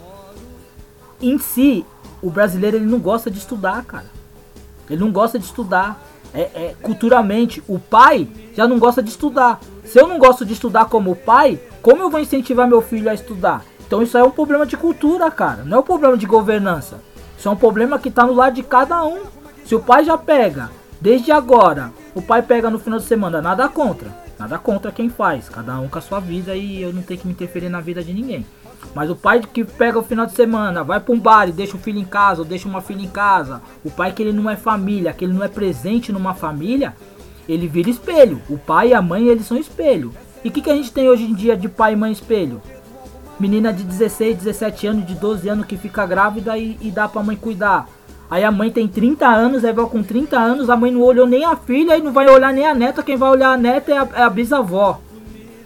em 1.20 1.38
si, 1.38 1.84
o 2.22 2.30
brasileiro 2.30 2.76
ele 2.76 2.86
não 2.86 2.98
gosta 2.98 3.30
de 3.30 3.38
estudar, 3.38 3.84
cara. 3.84 4.06
Ele 4.88 5.00
não 5.00 5.10
gosta 5.10 5.38
de 5.38 5.44
estudar. 5.44 6.00
É, 6.32 6.40
é, 6.40 6.76
culturalmente, 6.82 7.62
o 7.66 7.78
pai 7.78 8.28
já 8.54 8.68
não 8.68 8.78
gosta 8.78 9.02
de 9.02 9.10
estudar. 9.10 9.60
Se 9.84 9.98
eu 9.98 10.06
não 10.06 10.18
gosto 10.18 10.44
de 10.44 10.52
estudar 10.52 10.84
como 10.84 11.16
pai, 11.16 11.58
como 11.80 12.02
eu 12.02 12.10
vou 12.10 12.20
incentivar 12.20 12.68
meu 12.68 12.82
filho 12.82 13.08
a 13.10 13.14
estudar? 13.14 13.64
Então 13.86 14.02
isso 14.02 14.18
é 14.18 14.22
um 14.22 14.30
problema 14.30 14.66
de 14.66 14.76
cultura, 14.76 15.30
cara. 15.30 15.64
Não 15.64 15.78
é 15.78 15.80
um 15.80 15.84
problema 15.84 16.16
de 16.16 16.26
governança. 16.26 17.00
Isso 17.38 17.48
é 17.48 17.50
um 17.50 17.56
problema 17.56 17.98
que 17.98 18.10
tá 18.10 18.26
no 18.26 18.34
lado 18.34 18.54
de 18.54 18.62
cada 18.62 19.04
um. 19.04 19.22
Se 19.68 19.74
o 19.74 19.80
pai 19.80 20.02
já 20.02 20.16
pega, 20.16 20.70
desde 20.98 21.30
agora, 21.30 21.92
o 22.14 22.22
pai 22.22 22.40
pega 22.40 22.70
no 22.70 22.78
final 22.78 22.98
de 22.98 23.04
semana, 23.04 23.42
nada 23.42 23.68
contra. 23.68 24.08
Nada 24.38 24.58
contra 24.58 24.90
quem 24.90 25.10
faz. 25.10 25.46
Cada 25.50 25.78
um 25.78 25.88
com 25.90 25.98
a 25.98 26.00
sua 26.00 26.20
vida 26.20 26.56
e 26.56 26.80
eu 26.80 26.90
não 26.90 27.02
tenho 27.02 27.20
que 27.20 27.26
me 27.26 27.34
interferir 27.34 27.68
na 27.68 27.78
vida 27.78 28.02
de 28.02 28.14
ninguém. 28.14 28.46
Mas 28.94 29.10
o 29.10 29.14
pai 29.14 29.40
que 29.40 29.64
pega 29.64 29.98
o 29.98 30.02
final 30.02 30.24
de 30.24 30.32
semana, 30.32 30.82
vai 30.82 30.98
pra 30.98 31.14
um 31.14 31.20
bar 31.20 31.50
e 31.50 31.52
deixa 31.52 31.76
o 31.76 31.78
filho 31.78 31.98
em 31.98 32.04
casa, 32.06 32.40
ou 32.40 32.46
deixa 32.46 32.66
uma 32.66 32.80
filha 32.80 33.02
em 33.02 33.10
casa. 33.10 33.60
O 33.84 33.90
pai 33.90 34.10
que 34.10 34.22
ele 34.22 34.32
não 34.32 34.48
é 34.48 34.56
família, 34.56 35.12
que 35.12 35.26
ele 35.26 35.34
não 35.34 35.44
é 35.44 35.48
presente 35.48 36.10
numa 36.12 36.32
família, 36.32 36.96
ele 37.46 37.68
vira 37.68 37.90
espelho. 37.90 38.40
O 38.48 38.56
pai 38.56 38.88
e 38.88 38.94
a 38.94 39.02
mãe, 39.02 39.26
eles 39.26 39.44
são 39.44 39.58
espelho. 39.58 40.14
E 40.42 40.48
o 40.48 40.50
que, 40.50 40.62
que 40.62 40.70
a 40.70 40.76
gente 40.76 40.90
tem 40.90 41.10
hoje 41.10 41.24
em 41.24 41.34
dia 41.34 41.54
de 41.54 41.68
pai 41.68 41.92
e 41.92 41.96
mãe 41.96 42.10
espelho? 42.10 42.62
Menina 43.38 43.70
de 43.70 43.84
16, 43.84 44.38
17 44.38 44.86
anos, 44.86 45.06
de 45.06 45.14
12 45.14 45.46
anos 45.46 45.66
que 45.66 45.76
fica 45.76 46.06
grávida 46.06 46.56
e, 46.56 46.78
e 46.80 46.90
dá 46.90 47.06
pra 47.06 47.22
mãe 47.22 47.36
cuidar. 47.36 47.86
Aí 48.30 48.44
a 48.44 48.50
mãe 48.52 48.70
tem 48.70 48.86
30 48.86 49.26
anos, 49.26 49.64
aí 49.64 49.72
vai 49.72 49.86
com 49.86 50.02
30 50.02 50.38
anos, 50.38 50.68
a 50.68 50.76
mãe 50.76 50.90
não 50.90 51.00
olhou 51.00 51.26
nem 51.26 51.44
a 51.44 51.56
filha 51.56 51.96
e 51.96 52.02
não 52.02 52.12
vai 52.12 52.28
olhar 52.28 52.52
nem 52.52 52.66
a 52.66 52.74
neta, 52.74 53.02
quem 53.02 53.16
vai 53.16 53.30
olhar 53.30 53.52
a 53.52 53.56
neta 53.56 53.90
é 53.92 53.98
a, 53.98 54.08
é 54.16 54.22
a 54.22 54.28
bisavó. 54.30 55.00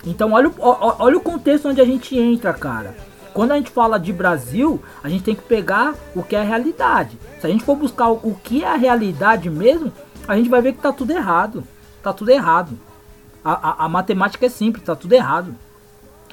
Então 0.06 0.32
olha, 0.32 0.48
o- 0.48 0.54
olha 0.58 1.16
o 1.16 1.20
contexto 1.20 1.68
onde 1.68 1.80
a 1.80 1.84
gente 1.84 2.16
entra, 2.18 2.52
cara. 2.52 2.94
Quando 3.34 3.52
a 3.52 3.56
gente 3.56 3.70
fala 3.70 3.98
de 3.98 4.12
Brasil, 4.12 4.80
a 5.02 5.08
gente 5.08 5.24
tem 5.24 5.34
que 5.34 5.42
pegar 5.42 5.94
o 6.14 6.22
que 6.22 6.36
é 6.36 6.40
a 6.40 6.44
realidade. 6.44 7.18
Se 7.40 7.46
a 7.46 7.50
gente 7.50 7.64
for 7.64 7.74
buscar 7.76 8.08
o, 8.10 8.14
o 8.22 8.36
que 8.44 8.62
é 8.62 8.68
a 8.68 8.74
realidade 8.76 9.48
mesmo, 9.50 9.90
a 10.28 10.36
gente 10.36 10.48
vai 10.48 10.60
ver 10.62 10.74
que 10.74 10.82
tá 10.82 10.92
tudo 10.92 11.10
errado. 11.12 11.64
Tá 12.02 12.12
tudo 12.12 12.30
errado. 12.30 12.78
A, 13.44 13.70
a- 13.70 13.84
a 13.86 13.88
matemática 13.88 14.46
é 14.46 14.48
simples, 14.48 14.84
tá 14.84 14.94
tudo 14.94 15.12
errado. 15.14 15.54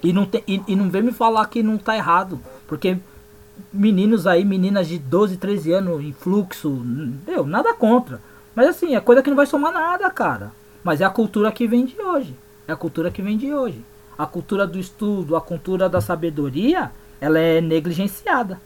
E 0.04 0.12
não, 0.14 0.26
tem, 0.26 0.44
e, 0.48 0.62
e 0.68 0.76
não 0.76 0.90
vem 0.90 1.02
me 1.02 1.12
falar 1.12 1.46
que 1.48 1.64
não 1.64 1.78
tá 1.78 1.96
errado. 1.96 2.40
Porque 2.68 2.98
meninos 3.72 4.28
aí, 4.28 4.44
meninas 4.44 4.88
de 4.88 4.98
12, 4.98 5.38
13 5.38 5.72
anos 5.74 6.02
em 6.04 6.14
fluxo, 6.14 6.70
meu, 7.28 7.46
nada 7.46 7.74
contra. 7.74 8.22
Mas 8.56 8.70
assim, 8.70 8.96
é 8.96 9.00
coisa 9.00 9.22
que 9.22 9.30
não 9.30 9.38
vai 9.38 9.46
somar 9.46 9.74
nada, 9.74 10.10
cara. 10.10 10.52
Mas 10.84 11.02
é 11.02 11.06
a 11.06 11.10
cultura 11.10 11.52
que 11.52 11.68
vem 11.68 11.86
de 11.86 12.00
hoje. 12.02 12.36
É 12.68 12.72
a 12.72 12.76
cultura 12.76 13.12
que 13.12 13.22
vem 13.22 13.38
de 13.38 13.54
hoje. 13.54 13.84
A 14.18 14.26
cultura 14.26 14.68
do 14.68 14.80
estudo, 14.80 15.36
a 15.36 15.42
cultura 15.42 15.88
da 15.88 16.02
sabedoria, 16.02 16.92
ela 17.22 17.40
é 17.40 17.62
negligenciada. 17.62 18.60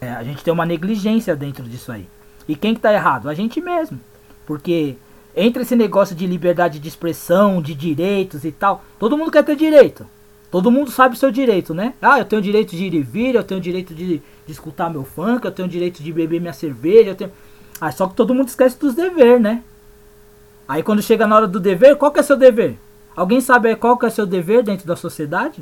É, 0.00 0.10
a 0.10 0.22
gente 0.22 0.42
tem 0.42 0.52
uma 0.52 0.66
negligência 0.66 1.34
dentro 1.36 1.64
disso 1.64 1.92
aí. 1.92 2.06
E 2.48 2.54
quem 2.54 2.74
que 2.74 2.80
tá 2.80 2.92
errado? 2.92 3.28
A 3.28 3.34
gente 3.34 3.60
mesmo. 3.60 4.00
Porque 4.46 4.96
entre 5.36 5.62
esse 5.62 5.74
negócio 5.74 6.14
de 6.14 6.26
liberdade 6.26 6.78
de 6.78 6.88
expressão, 6.88 7.60
de 7.60 7.74
direitos 7.74 8.44
e 8.44 8.52
tal, 8.52 8.84
todo 8.98 9.16
mundo 9.16 9.30
quer 9.30 9.44
ter 9.44 9.56
direito. 9.56 10.06
Todo 10.54 10.70
mundo 10.70 10.88
sabe 10.88 11.16
o 11.16 11.18
seu 11.18 11.32
direito, 11.32 11.74
né? 11.74 11.94
Ah, 12.00 12.20
eu 12.20 12.24
tenho 12.24 12.40
direito 12.40 12.76
de 12.76 12.84
ir 12.84 12.94
e 12.94 13.02
vir, 13.02 13.34
eu 13.34 13.42
tenho 13.42 13.60
direito 13.60 13.92
de, 13.92 14.18
de 14.46 14.52
escutar 14.52 14.88
meu 14.88 15.02
funk, 15.02 15.44
eu 15.44 15.50
tenho 15.50 15.66
direito 15.66 16.00
de 16.00 16.12
beber 16.12 16.40
minha 16.40 16.52
cerveja, 16.52 17.10
eu 17.10 17.14
tenho... 17.16 17.32
Ah, 17.80 17.90
só 17.90 18.06
que 18.06 18.14
todo 18.14 18.32
mundo 18.32 18.46
esquece 18.46 18.78
dos 18.78 18.94
deveres, 18.94 19.40
né? 19.42 19.64
Aí 20.68 20.80
quando 20.80 21.02
chega 21.02 21.26
na 21.26 21.34
hora 21.34 21.48
do 21.48 21.58
dever, 21.58 21.96
qual 21.96 22.12
que 22.12 22.20
é 22.20 22.22
seu 22.22 22.36
dever? 22.36 22.78
Alguém 23.16 23.40
sabe 23.40 23.74
qual 23.74 23.98
que 23.98 24.06
é 24.06 24.10
seu 24.10 24.24
dever 24.26 24.62
dentro 24.62 24.86
da 24.86 24.94
sociedade? 24.94 25.60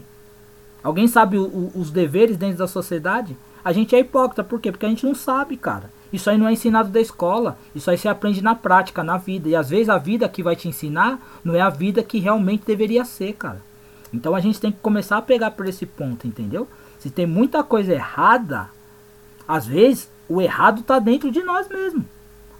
Alguém 0.85 1.09
sabe 1.09 1.39
o- 1.39 1.45
o- 1.47 1.73
os 1.75 1.91
deveres 1.91 2.37
dentro 2.37 2.59
da 2.59 2.69
sociedade? 2.69 3.35
A 3.65 3.73
gente 3.73 3.97
é 3.97 3.99
hipócrita, 3.99 4.45
por 4.45 4.61
quê? 4.61 4.71
Porque 4.71 4.85
a 4.85 4.91
gente 4.91 5.07
não 5.07 5.15
sabe, 5.15 5.57
cara. 5.57 5.89
Isso 6.13 6.29
aí 6.29 6.37
não 6.37 6.47
é 6.47 6.53
ensinado 6.53 6.91
da 6.91 7.01
escola. 7.01 7.57
Isso 7.75 7.91
aí 7.91 7.97
você 7.97 8.09
aprende 8.09 8.43
na 8.43 8.55
prática, 8.55 9.03
na 9.03 9.17
vida. 9.17 9.49
E 9.49 9.57
às 9.57 9.71
vezes 9.71 9.89
a 9.89 9.97
vida 9.97 10.29
que 10.29 10.43
vai 10.43 10.55
te 10.55 10.69
ensinar 10.69 11.19
não 11.43 11.55
é 11.55 11.63
a 11.63 11.71
vida 11.71 12.03
que 12.03 12.19
realmente 12.19 12.65
deveria 12.67 13.07
ser, 13.07 13.33
cara. 13.33 13.72
Então 14.13 14.35
a 14.35 14.41
gente 14.41 14.61
tem 14.61 14.71
que 14.71 14.79
começar 14.79 15.19
a 15.19 15.23
pegar 15.23 15.53
por 15.53 15.67
esse 15.67 15.87
ponto, 15.87 16.27
entendeu? 16.27 16.69
Se 16.99 17.11
tem 17.11 17.27
muita 17.27 17.63
coisa 17.63 17.93
errada, 17.93 18.69
às 19.47 19.67
vezes 19.67 20.11
o 20.29 20.41
errado 20.41 20.83
tá 20.83 20.99
dentro 20.99 21.31
de 21.31 21.43
nós 21.43 21.69
mesmos. 21.69 22.05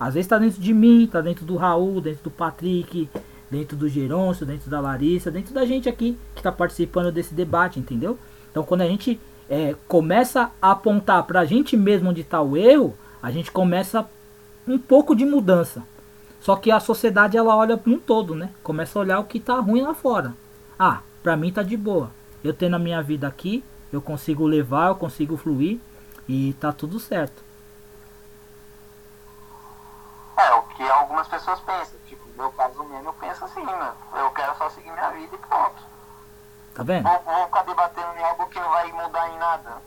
Às 0.01 0.15
vezes 0.15 0.29
tá 0.29 0.39
dentro 0.39 0.61
de 0.61 0.75
mim, 0.75 1.09
tá 1.11 1.21
dentro 1.21 1.45
do 1.45 1.57
Raul, 1.57 2.01
dentro 2.01 2.25
do 2.25 2.31
Patrick, 2.31 3.09
dentro 3.51 3.77
do 3.77 3.89
Geroncio, 3.89 4.47
dentro 4.47 4.71
da 4.71 4.81
Larissa, 4.81 5.31
dentro 5.31 5.55
da 5.55 5.65
gente 5.65 5.89
aqui 5.89 6.17
que 6.35 6.43
tá 6.43 6.51
participando 6.51 7.13
desse 7.13 7.35
debate, 7.35 7.79
entendeu? 7.79 8.19
Então 8.51 8.65
quando 8.65 8.81
a 8.81 8.89
gente 8.89 9.21
é, 9.49 9.77
começa 9.87 10.51
a 10.61 10.71
apontar 10.71 11.23
pra 11.25 11.45
gente 11.45 11.77
mesmo 11.77 12.11
onde 12.11 12.25
tá 12.25 12.41
o 12.41 12.57
erro, 12.57 12.97
a 13.23 13.31
gente 13.31 13.53
começa 13.53 14.09
um 14.67 14.79
pouco 14.79 15.15
de 15.15 15.25
mudança. 15.25 15.83
Só 16.41 16.57
que 16.57 16.71
a 16.71 16.81
sociedade 16.81 17.37
ela 17.37 17.55
olha 17.55 17.77
para 17.77 17.93
um 17.93 17.99
todo, 17.99 18.35
né? 18.35 18.51
Começa 18.63 18.99
a 18.99 19.03
olhar 19.03 19.19
o 19.21 19.25
que 19.25 19.39
tá 19.39 19.61
ruim 19.61 19.83
lá 19.83 19.95
fora. 19.95 20.35
Ah, 20.77 21.01
pra 21.23 21.37
mim 21.37 21.53
tá 21.53 21.63
de 21.63 21.77
boa. 21.77 22.11
Eu 22.43 22.53
tenho 22.53 22.75
a 22.75 22.79
minha 22.79 23.03
vida 23.03 23.27
aqui, 23.27 23.65
eu 23.93 24.03
consigo 24.03 24.47
levar, 24.47 24.89
eu 24.89 24.97
consigo 24.97 25.37
fluir 25.37 25.79
e 26.29 26.55
tá 26.55 26.73
tudo 26.73 26.99
certo. 26.99 27.43
É, 30.37 30.55
o 30.55 30.63
que 30.63 30.83
algumas 30.83 31.29
pessoas 31.29 31.61
pensam. 31.61 31.99
Tipo, 32.09 32.27
no 32.31 32.43
meu 32.43 32.53
caso 32.53 32.83
mesmo, 32.85 33.09
eu 33.09 33.13
penso 33.15 33.45
assim, 33.45 33.63
mano. 33.63 33.95
Eu 34.17 34.31
quero 34.31 34.57
só 34.57 34.69
seguir 34.71 34.91
minha 34.91 35.11
vida 35.11 35.35
e 35.35 35.39
pronto. 35.39 35.83
Tá 36.75 36.83
vendo? 36.83 37.05
Vou, 37.05 37.23
vou 37.23 37.45
ficar 37.47 37.63
debatendo 37.63 38.19
em 38.19 38.25
algo 38.25 38.47
que 38.47 38.59
não 38.59 38.71
vai 38.71 38.93
mudar 38.93 39.31
em 39.31 39.39
nada. 39.39 39.83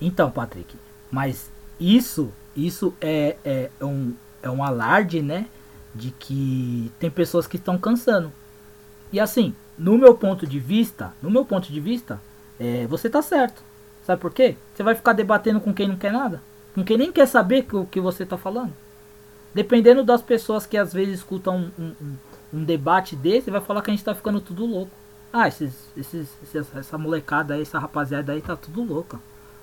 Então, 0.00 0.30
Patrick, 0.30 0.78
mas 1.10 1.50
isso, 1.78 2.32
isso 2.54 2.94
é, 3.00 3.36
é 3.44 3.70
um 3.84 4.14
é 4.46 4.50
um 4.50 4.62
alarde, 4.62 5.22
né, 5.22 5.46
de 5.94 6.10
que 6.10 6.92
tem 6.98 7.10
pessoas 7.10 7.46
que 7.46 7.56
estão 7.56 7.78
cansando. 7.78 8.32
E 9.12 9.20
assim, 9.20 9.54
no 9.78 9.96
meu 9.98 10.14
ponto 10.14 10.46
de 10.46 10.58
vista, 10.58 11.12
no 11.22 11.30
meu 11.30 11.44
ponto 11.44 11.70
de 11.72 11.80
vista, 11.80 12.20
é, 12.58 12.86
você 12.86 13.08
tá 13.10 13.20
certo. 13.22 13.62
Sabe 14.04 14.20
por 14.20 14.32
quê? 14.32 14.56
Você 14.74 14.82
vai 14.82 14.94
ficar 14.94 15.12
debatendo 15.12 15.60
com 15.60 15.74
quem 15.74 15.88
não 15.88 15.96
quer 15.96 16.12
nada, 16.12 16.40
com 16.74 16.84
quem 16.84 16.96
nem 16.96 17.10
quer 17.12 17.26
saber 17.26 17.66
o 17.72 17.84
que 17.86 18.00
você 18.00 18.24
tá 18.24 18.36
falando. 18.38 18.72
Dependendo 19.54 20.04
das 20.04 20.20
pessoas 20.22 20.66
que 20.66 20.76
às 20.76 20.92
vezes 20.92 21.18
escutam 21.18 21.56
um, 21.78 21.82
um- 21.82 21.94
um- 22.02 22.16
um 22.58 22.64
debate 22.64 23.16
desse, 23.16 23.50
vai 23.50 23.60
falar 23.60 23.82
que 23.82 23.90
a 23.90 23.94
gente 23.94 24.04
tá 24.04 24.14
ficando 24.14 24.40
tudo 24.40 24.64
louco. 24.66 24.92
Ah, 25.32 25.48
esses, 25.48 25.72
esses, 25.96 26.28
esses- 26.42 26.74
essa 26.76 26.96
molecada 26.98 27.54
aí, 27.54 27.62
essa 27.62 27.78
rapaziada 27.78 28.32
aí 28.32 28.40
tá 28.40 28.54
tudo 28.56 28.82
louca. 28.82 29.18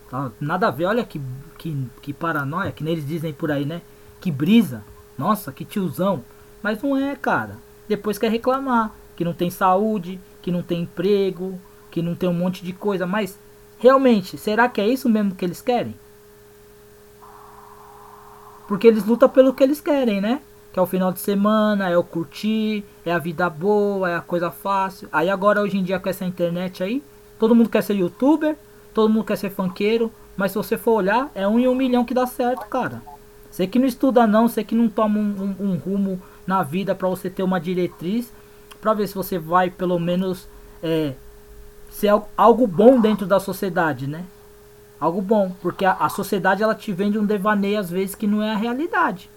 Tá? 0.09 0.31
Nada 0.39 0.67
a 0.67 0.71
ver, 0.71 0.85
olha 0.85 1.03
que, 1.03 1.21
que, 1.57 1.87
que 2.01 2.13
paranoia, 2.13 2.71
que 2.71 2.83
nem 2.83 2.93
eles 2.93 3.07
dizem 3.07 3.31
por 3.33 3.51
aí, 3.51 3.65
né? 3.65 3.81
Que 4.19 4.31
brisa. 4.31 4.83
Nossa, 5.17 5.51
que 5.51 5.63
tiozão. 5.63 6.23
Mas 6.61 6.81
não 6.81 6.97
é, 6.97 7.15
cara. 7.15 7.55
Depois 7.87 8.17
quer 8.17 8.29
reclamar 8.31 8.91
que 9.15 9.23
não 9.25 9.33
tem 9.33 9.49
saúde, 9.49 10.19
que 10.41 10.51
não 10.51 10.61
tem 10.61 10.81
emprego, 10.81 11.59
que 11.91 12.01
não 12.01 12.15
tem 12.15 12.27
um 12.29 12.33
monte 12.33 12.63
de 12.63 12.73
coisa. 12.73 13.05
Mas, 13.05 13.37
realmente, 13.79 14.37
será 14.37 14.67
que 14.67 14.81
é 14.81 14.87
isso 14.87 15.09
mesmo 15.09 15.35
que 15.35 15.45
eles 15.45 15.61
querem? 15.61 15.95
Porque 18.67 18.87
eles 18.87 19.05
lutam 19.05 19.29
pelo 19.29 19.53
que 19.53 19.63
eles 19.63 19.81
querem, 19.81 20.21
né? 20.21 20.41
Que 20.71 20.79
é 20.79 20.81
o 20.81 20.87
final 20.87 21.11
de 21.11 21.19
semana, 21.19 21.89
é 21.89 21.97
o 21.97 22.03
curtir, 22.03 22.83
é 23.05 23.11
a 23.11 23.19
vida 23.19 23.49
boa, 23.49 24.09
é 24.09 24.15
a 24.15 24.21
coisa 24.21 24.49
fácil. 24.49 25.07
Aí 25.11 25.29
agora, 25.29 25.61
hoje 25.61 25.77
em 25.77 25.83
dia, 25.83 25.99
com 25.99 26.09
essa 26.09 26.25
internet 26.25 26.81
aí, 26.83 27.03
todo 27.37 27.53
mundo 27.53 27.69
quer 27.69 27.83
ser 27.83 27.93
youtuber, 27.95 28.55
todo 28.93 29.11
mundo 29.11 29.25
quer 29.25 29.37
ser 29.37 29.51
funkeiro. 29.51 30.11
Mas 30.35 30.51
se 30.51 30.57
você 30.57 30.77
for 30.77 30.93
olhar, 30.93 31.29
é 31.35 31.47
um 31.47 31.59
em 31.59 31.67
um 31.67 31.75
milhão 31.75 32.03
que 32.03 32.13
dá 32.13 32.25
certo, 32.25 32.65
cara. 32.67 33.01
Você 33.51 33.67
que 33.67 33.77
não 33.77 33.85
estuda 33.85 34.25
não, 34.25 34.47
você 34.47 34.63
que 34.63 34.73
não 34.73 34.89
toma 34.89 35.19
um, 35.19 35.55
um- 35.59 35.65
um 35.73 35.75
rumo 35.77 36.19
na 36.47 36.63
vida 36.63 36.95
pra 36.95 37.07
você 37.07 37.29
ter 37.29 37.43
uma 37.43 37.59
diretriz, 37.59 38.33
pra 38.83 38.93
ver 38.93 39.07
se 39.07 39.15
você 39.15 39.39
vai 39.39 39.69
pelo 39.69 39.97
menos 39.97 40.47
é, 40.83 41.13
ser 41.89 42.09
al- 42.09 42.29
algo 42.37 42.67
bom 42.67 42.99
dentro 42.99 43.25
da 43.25 43.39
sociedade, 43.39 44.05
né? 44.07 44.25
Algo 44.99 45.21
bom, 45.21 45.51
porque 45.61 45.85
a, 45.85 45.93
a 45.93 46.09
sociedade 46.09 46.61
ela 46.61 46.75
te 46.75 46.91
vende 46.91 47.17
um 47.17 47.25
devaneio 47.25 47.79
às 47.79 47.89
vezes 47.89 48.13
que 48.15 48.27
não 48.27 48.43
é 48.43 48.51
a 48.51 48.57
realidade. 48.57 49.29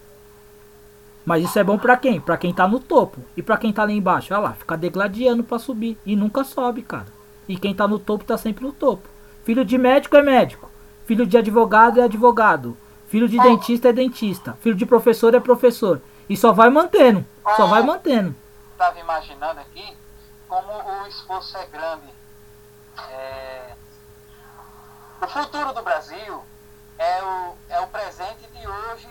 Mas 1.25 1.45
isso 1.45 1.59
é 1.59 1.65
bom 1.65 1.77
pra 1.79 1.97
quem? 1.97 2.21
Pra 2.21 2.37
quem 2.37 2.53
tá 2.53 2.69
no 2.69 2.79
topo. 2.79 3.21
E 3.37 3.43
pra 3.43 3.57
quem 3.57 3.73
tá 3.73 3.85
lá 3.85 3.91
embaixo? 3.91 4.33
Olha 4.33 4.43
lá, 4.45 4.53
fica 4.53 4.77
degladiando 4.77 5.43
pra 5.43 5.59
subir. 5.59 5.99
E 6.07 6.15
nunca 6.15 6.45
sobe, 6.45 6.83
cara. 6.83 7.07
E 7.49 7.57
quem 7.57 7.75
tá 7.75 7.87
no 7.89 7.99
topo 7.99 8.25
tá 8.25 8.37
sempre 8.39 8.65
no 8.65 8.73
topo. 8.73 9.09
Filho 9.45 9.65
de 9.65 9.77
médico 9.77 10.17
é 10.17 10.23
médico. 10.23 10.71
Filho 11.05 11.27
de 11.27 11.37
advogado 11.37 12.01
é 12.01 12.05
advogado. 12.05 12.77
Filho 13.09 13.29
de 13.29 13.39
dentista 13.49 13.89
é 13.89 13.93
dentista. 13.93 14.57
Filho 14.61 14.77
de 14.77 14.87
professor 14.87 15.35
é 15.35 15.41
professor. 15.41 16.01
E 16.29 16.37
só 16.37 16.53
vai 16.53 16.71
mantendo. 16.71 17.25
Só 17.57 17.67
vai 17.67 17.83
mantendo. 17.83 18.35
Estava 18.77 19.01
imaginando 19.01 19.59
aqui 19.59 19.97
como 20.47 20.71
o 20.71 21.07
esforço 21.07 21.57
é 21.57 21.65
grande. 21.65 22.13
É... 23.09 23.73
O 25.23 25.27
futuro 25.27 25.73
do 25.73 25.83
Brasil 25.83 26.45
é 26.99 27.23
o, 27.23 27.55
é 27.71 27.81
o 27.81 27.87
presente 27.87 28.47
de 28.55 28.69
hoje. 28.69 29.09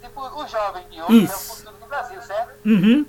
Tipo, 0.00 0.20
o 0.20 0.48
jovem 0.48 0.84
de 0.90 1.00
hoje 1.00 1.22
Isso. 1.22 1.32
é 1.32 1.36
o 1.36 1.56
futuro 1.56 1.76
do 1.76 1.86
Brasil, 1.86 2.20
certo? 2.22 2.50
Uhum. 2.66 3.06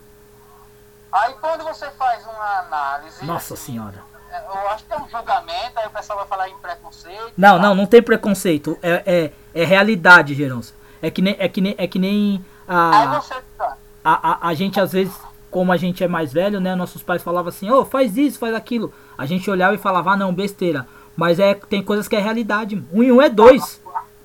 Aí 1.11 1.33
quando 1.41 1.63
você 1.63 1.89
faz 1.89 2.23
uma 2.23 2.59
análise. 2.59 3.25
Nossa 3.25 3.55
senhora. 3.55 4.03
é, 4.29 4.45
Eu 4.45 4.69
acho 4.69 4.85
que 4.85 4.93
é 4.93 4.97
um 4.99 5.09
julgamento, 5.09 5.79
aí 5.79 5.87
o 5.87 5.91
pessoal 5.91 6.19
vai 6.19 6.27
falar 6.27 6.49
em 6.49 6.57
preconceito. 6.59 7.33
Não, 7.35 7.57
não, 7.57 7.73
não 7.73 7.87
tem 7.87 8.01
preconceito. 8.01 8.77
É, 8.79 9.31
é, 9.55 9.61
é 9.61 9.65
realidade, 9.65 10.35
Geronça. 10.35 10.75
É 11.01 11.09
que 11.09 11.21
nem, 11.21 11.35
é 11.39 11.49
que 11.49 11.61
nem, 11.61 11.75
é 11.79 11.87
que 11.87 11.97
nem 11.97 12.45
a, 12.67 13.19
você. 13.19 13.35
tá, 13.57 13.75
a, 14.03 14.31
a, 14.31 14.47
a 14.49 14.53
gente, 14.53 14.79
às 14.79 14.91
vezes, 14.91 15.13
como 15.53 15.71
a 15.71 15.77
gente 15.77 16.03
é 16.03 16.07
mais 16.07 16.33
velho, 16.33 16.59
né? 16.59 16.73
Nossos 16.73 17.03
pais 17.03 17.21
falavam 17.21 17.49
assim, 17.49 17.69
ô, 17.69 17.85
faz 17.85 18.17
isso, 18.17 18.39
faz 18.39 18.55
aquilo. 18.55 18.91
A 19.15 19.27
gente 19.27 19.49
olhava 19.51 19.75
e 19.75 19.77
falava, 19.77 20.11
ah, 20.11 20.17
não, 20.17 20.33
besteira. 20.33 20.87
Mas 21.15 21.39
é, 21.39 21.53
tem 21.53 21.83
coisas 21.83 22.07
que 22.07 22.15
é 22.15 22.19
realidade. 22.19 22.83
Um 22.91 23.03
e 23.03 23.11
um 23.11 23.21
é 23.21 23.29
dois. 23.29 23.79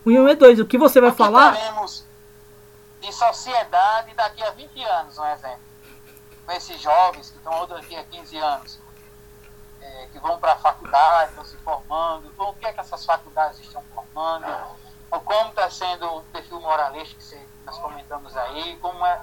Um 0.07 0.11
e 0.11 0.19
um 0.19 0.27
é 0.27 0.35
dois. 0.35 0.59
O 0.59 0.65
que 0.65 0.79
você 0.79 1.03
vai 1.03 1.11
O 1.11 1.13
que 1.13 1.19
falar? 1.19 1.55
de 3.01 3.13
sociedade 3.13 4.13
daqui 4.15 4.43
a 4.43 4.51
20 4.51 4.83
anos, 4.85 5.19
um 5.19 5.27
exemplo. 5.27 5.61
Com 6.45 6.53
esses 6.53 6.81
jovens 6.81 7.31
que 7.31 7.37
estão 7.37 7.67
daqui 7.67 7.95
a 7.95 8.05
15 8.05 8.37
anos, 8.39 8.81
é, 9.81 10.09
que 10.11 10.19
vão 10.19 10.39
para 10.39 10.53
a 10.53 10.57
faculdade, 10.57 11.31
estão 11.31 11.45
se 11.45 11.57
formando, 11.59 12.33
o 12.39 12.55
que 12.55 12.67
é 12.67 12.73
que 12.73 12.81
essas 12.81 13.05
faculdades 13.05 13.61
estão 13.61 13.83
formando, 13.95 14.47
ou 15.11 15.21
como 15.21 15.51
está 15.51 15.71
sendo 15.71 16.07
o 16.07 16.23
perfil 16.25 16.61
moralista 16.61 17.15
que 17.17 17.47
nós 17.67 17.79
comentamos 17.79 18.37
aí, 18.37 18.77
como 18.81 19.05
é. 19.07 19.21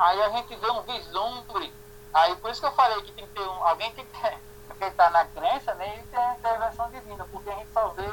Aí 0.00 0.22
a 0.22 0.30
gente 0.30 0.56
vê 0.56 0.70
um 0.70 0.80
vislumbre. 0.80 1.70
Aí 2.14 2.34
por 2.36 2.50
isso 2.50 2.60
que 2.60 2.66
eu 2.66 2.72
falei 2.72 3.02
que 3.02 3.12
tem 3.12 3.26
que 3.26 3.34
ter 3.34 3.46
um. 3.46 3.64
Alguém 3.64 3.92
tem 3.92 4.04
que 4.04 4.18
ter. 4.18 4.38
Está 4.80 5.10
na 5.10 5.26
crença, 5.26 5.74
né? 5.74 5.98
E 5.98 6.02
tem 6.06 6.18
a 6.18 6.36
intervenção 6.38 6.88
divina, 6.88 7.26
porque 7.30 7.50
a 7.50 7.54
gente 7.54 7.68
só 7.70 7.88
vê, 7.88 8.10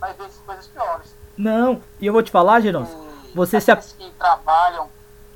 vai 0.00 0.14
ver 0.14 0.30
coisas 0.46 0.66
piores. 0.68 1.14
Não. 1.36 1.82
E 2.00 2.06
eu 2.06 2.14
vou 2.14 2.22
te 2.22 2.30
falar, 2.30 2.60
Geronça. 2.60 2.96
E 3.24 3.32
Você 3.34 3.60
se. 3.60 3.76
que 3.94 4.10
trabalham, 4.12 4.88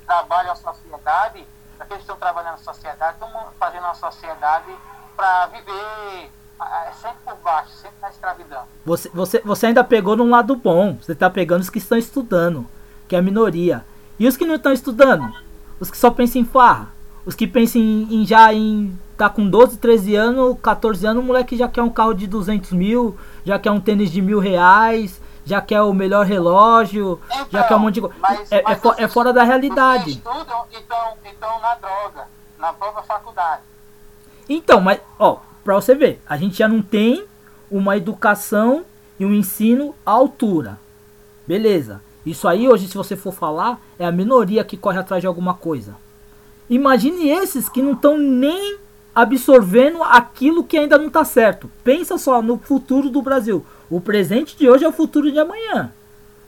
trabalham 0.07 0.51
a 0.51 0.55
sociedade, 0.55 1.47
aqueles 1.79 2.03
que 2.03 2.11
estão 2.11 2.17
trabalhando 2.17 2.55
a 2.55 2.57
sociedade, 2.57 3.13
estão 3.13 3.29
fazendo 3.59 3.85
a 3.85 3.93
sociedade 3.93 4.75
para 5.15 5.45
viver 5.45 6.31
ah, 6.59 6.91
sempre 6.99 7.19
por 7.23 7.35
baixo, 7.35 7.69
sempre 7.73 7.97
na 8.01 8.09
escravidão. 8.09 8.63
Você, 8.83 9.09
você, 9.09 9.41
você 9.41 9.67
ainda 9.67 9.83
pegou 9.83 10.15
num 10.15 10.31
lado 10.31 10.55
bom. 10.55 10.95
Você 10.95 11.13
tá 11.13 11.29
pegando 11.29 11.61
os 11.61 11.69
que 11.69 11.77
estão 11.77 11.99
estudando, 11.99 12.67
que 13.07 13.15
é 13.15 13.19
a 13.19 13.21
minoria. 13.21 13.85
E 14.17 14.27
os 14.27 14.35
que 14.35 14.45
não 14.45 14.55
estão 14.55 14.73
estudando? 14.73 15.31
Os 15.79 15.89
que 15.91 15.97
só 15.97 16.09
pensam 16.11 16.41
em 16.41 16.45
farra. 16.45 16.89
Os 17.25 17.35
que 17.35 17.47
pensam 17.47 17.81
em, 17.81 18.07
em 18.21 18.25
já 18.25 18.53
em. 18.53 18.97
Tá 19.17 19.29
com 19.29 19.47
12, 19.47 19.77
13 19.77 20.15
anos, 20.15 20.57
14 20.61 21.05
anos, 21.05 21.23
o 21.23 21.27
moleque 21.27 21.55
já 21.55 21.67
quer 21.67 21.83
um 21.83 21.89
carro 21.89 22.13
de 22.13 22.25
200 22.25 22.71
mil, 22.71 23.15
já 23.45 23.59
quer 23.59 23.69
um 23.71 23.79
tênis 23.79 24.11
de 24.11 24.21
mil 24.21 24.39
reais, 24.39 25.21
já 25.45 25.61
quer 25.61 25.81
o 25.81 25.93
melhor 25.93 26.25
relógio, 26.25 27.19
já 27.51 27.63
quer 27.63 27.75
um 27.75 27.79
monte 27.79 27.95
de 27.95 28.01
coisa. 28.01 28.17
É, 28.49 28.71
é, 28.71 28.75
fo- 28.75 28.95
é 28.97 29.07
fora 29.07 29.31
da 29.31 29.41
Os 29.41 29.45
que 29.45 29.51
realidade. 29.51 30.09
estudam 30.11 30.65
e 30.71 30.77
estão 30.77 30.97
então, 31.25 31.61
na 31.61 31.75
droga, 31.75 32.27
na 32.59 32.73
própria 32.73 33.03
faculdade. 33.03 33.61
Então, 34.49 34.81
mas, 34.81 34.99
ó, 35.19 35.37
pra 35.63 35.75
você 35.75 35.93
ver, 35.93 36.19
a 36.27 36.35
gente 36.37 36.57
já 36.57 36.67
não 36.67 36.81
tem 36.81 37.23
uma 37.69 37.95
educação 37.95 38.83
e 39.19 39.25
um 39.25 39.33
ensino 39.33 39.93
à 40.05 40.11
altura. 40.11 40.79
Beleza. 41.47 42.01
Isso 42.25 42.47
aí, 42.47 42.67
hoje, 42.69 42.87
se 42.87 42.95
você 42.95 43.15
for 43.15 43.33
falar, 43.33 43.79
é 43.99 44.05
a 44.05 44.11
minoria 44.11 44.63
que 44.63 44.77
corre 44.77 44.97
atrás 44.99 45.21
de 45.21 45.27
alguma 45.27 45.53
coisa. 45.53 45.95
Imagine 46.69 47.27
esses 47.29 47.67
que 47.67 47.81
não 47.81 47.93
estão 47.93 48.17
nem 48.17 48.77
absorvendo 49.13 50.01
aquilo 50.03 50.63
que 50.63 50.77
ainda 50.77 50.97
não 50.97 51.09
tá 51.09 51.23
certo. 51.25 51.69
Pensa 51.83 52.17
só 52.17 52.41
no 52.41 52.57
futuro 52.57 53.09
do 53.09 53.21
Brasil. 53.21 53.65
O 53.89 53.99
presente 54.01 54.57
de 54.57 54.69
hoje 54.69 54.85
é 54.85 54.87
o 54.87 54.91
futuro 54.93 55.31
de 55.31 55.37
amanhã. 55.37 55.91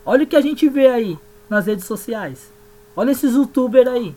Olha 0.06 0.24
o 0.24 0.28
que 0.28 0.36
a 0.36 0.42
gente 0.42 0.68
vê 0.70 0.88
aí 0.88 1.20
nas 1.50 1.66
redes 1.68 1.86
sociais. 1.86 2.50
Olha 2.96 3.12
esses 3.12 3.34
youtubers 3.36 3.88
aí. 3.88 4.16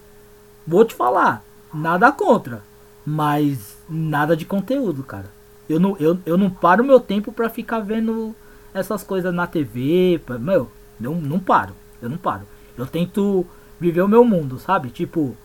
Vou 0.66 0.85
te 0.85 0.94
falar, 0.94 1.42
nada 1.75 2.12
contra, 2.12 2.62
mas 3.05 3.77
nada 3.88 4.37
de 4.37 4.44
conteúdo, 4.44 5.03
cara. 5.03 5.27
Eu 5.68 5.81
não, 5.81 5.97
eu, 5.99 6.18
eu 6.25 6.38
não 6.38 6.49
paro 6.49 6.85
meu 6.85 7.01
tempo 7.01 7.33
pra 7.33 7.51
ficar 7.51 7.81
vendo 7.81 8.35
essas 8.73 9.03
coisas 9.03 9.35
na 9.35 9.47
TV. 9.47 10.21
pra- 10.25 10.38
Meu, 10.38 10.71
eu 11.01 11.15
não 11.15 11.39
paro. 11.39 11.75
Eu 12.01 12.09
não 12.09 12.19
paro. 12.19 12.43
Eu 12.77 12.87
tento 12.87 13.47
viver 13.81 14.03
o 14.03 14.09
meu 14.09 14.25
mundo, 14.25 14.59
sabe? 14.59 14.91
Tipo, 14.91 15.37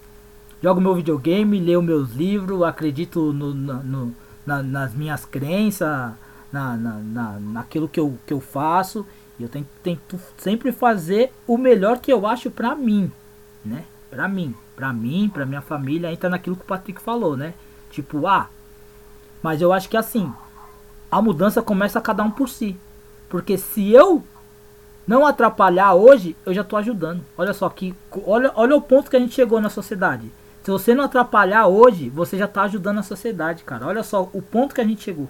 jogo 0.61 0.81
meu 0.81 0.95
videogame, 0.95 1.59
leio 1.59 1.81
meus 1.81 2.11
livros, 2.11 2.61
acredito 2.63 3.33
no, 3.33 3.53
no- 3.53 4.15
na- 4.45 4.63
nas 4.63 4.93
minhas 4.93 5.25
crenças, 5.25 6.11
na, 6.51 6.75
na, 6.77 6.93
na, 6.99 7.39
naquilo 7.39 7.87
que 7.87 7.99
eu, 7.99 8.17
que 8.25 8.33
eu 8.33 8.39
faço. 8.39 9.05
E 9.39 9.43
eu 9.43 9.49
tento, 9.49 9.67
tento 9.81 10.19
sempre 10.37 10.71
fazer 10.71 11.31
o 11.47 11.57
melhor 11.57 11.97
que 11.99 12.11
eu 12.13 12.27
acho 12.27 12.51
pra 12.51 12.75
mim, 12.75 13.11
né? 13.65 13.83
Pra 14.11 14.27
mim, 14.27 14.53
pra 14.75 14.93
mim, 14.93 15.29
pra 15.33 15.45
minha 15.45 15.61
família, 15.61 16.11
entra 16.11 16.29
naquilo 16.29 16.55
que 16.55 16.61
o 16.61 16.65
Patrick 16.67 17.01
falou, 17.01 17.35
né? 17.35 17.55
Tipo, 17.89 18.27
ah, 18.27 18.47
mas 19.41 19.59
eu 19.61 19.73
acho 19.73 19.89
que 19.89 19.97
assim, 19.97 20.31
a 21.11 21.21
mudança 21.21 21.61
começa 21.63 21.99
cada 21.99 22.23
um 22.23 22.29
por 22.29 22.47
si. 22.47 22.77
Porque 23.27 23.57
se 23.57 23.89
eu 23.91 24.23
não 25.05 25.25
atrapalhar 25.25 25.93
hoje, 25.93 26.35
eu 26.45 26.53
já 26.53 26.63
tô 26.63 26.77
ajudando. 26.77 27.23
Olha 27.37 27.53
só 27.53 27.69
que 27.69 27.93
olha, 28.25 28.51
olha 28.55 28.75
o 28.75 28.81
ponto 28.81 29.09
que 29.09 29.17
a 29.17 29.19
gente 29.19 29.35
chegou 29.35 29.59
na 29.59 29.69
sociedade. 29.69 30.31
Se 30.63 30.71
você 30.71 30.95
não 30.95 31.03
atrapalhar 31.03 31.67
hoje, 31.67 32.09
você 32.09 32.37
já 32.37 32.47
tá 32.47 32.63
ajudando 32.63 32.99
a 32.99 33.03
sociedade, 33.03 33.63
cara. 33.63 33.85
Olha 33.85 34.01
só 34.01 34.29
o 34.31 34.41
ponto 34.41 34.73
que 34.73 34.79
a 34.79 34.85
gente 34.85 35.03
chegou. 35.03 35.27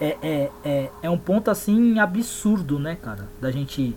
É, 0.00 0.16
é, 0.22 0.50
é, 0.64 0.90
é 1.02 1.10
um 1.10 1.18
ponto 1.18 1.50
assim 1.50 1.98
absurdo, 1.98 2.78
né, 2.78 2.96
cara? 2.96 3.28
Da 3.40 3.50
gente 3.50 3.96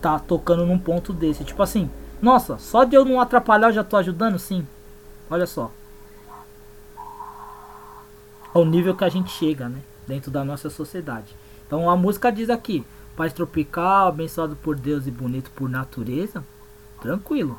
tá 0.00 0.18
tocando 0.18 0.64
num 0.64 0.78
ponto 0.78 1.12
desse. 1.12 1.44
Tipo 1.44 1.62
assim, 1.62 1.90
nossa, 2.20 2.56
só 2.56 2.84
de 2.84 2.96
eu 2.96 3.04
não 3.04 3.20
atrapalhar 3.20 3.68
eu 3.68 3.74
já 3.74 3.84
tô 3.84 3.96
ajudando, 3.98 4.38
sim. 4.38 4.66
Olha 5.28 5.46
só. 5.46 5.70
Ao 8.54 8.64
nível 8.64 8.96
que 8.96 9.04
a 9.04 9.08
gente 9.10 9.30
chega, 9.30 9.68
né? 9.68 9.80
Dentro 10.06 10.30
da 10.30 10.42
nossa 10.42 10.70
sociedade. 10.70 11.36
Então 11.68 11.88
a 11.88 11.96
música 11.96 12.32
diz 12.32 12.48
aqui: 12.50 12.82
Paz 13.14 13.32
tropical, 13.32 14.08
abençoado 14.08 14.56
por 14.56 14.74
Deus 14.74 15.06
e 15.06 15.10
bonito 15.10 15.50
por 15.50 15.68
natureza. 15.68 16.42
Tranquilo. 17.00 17.58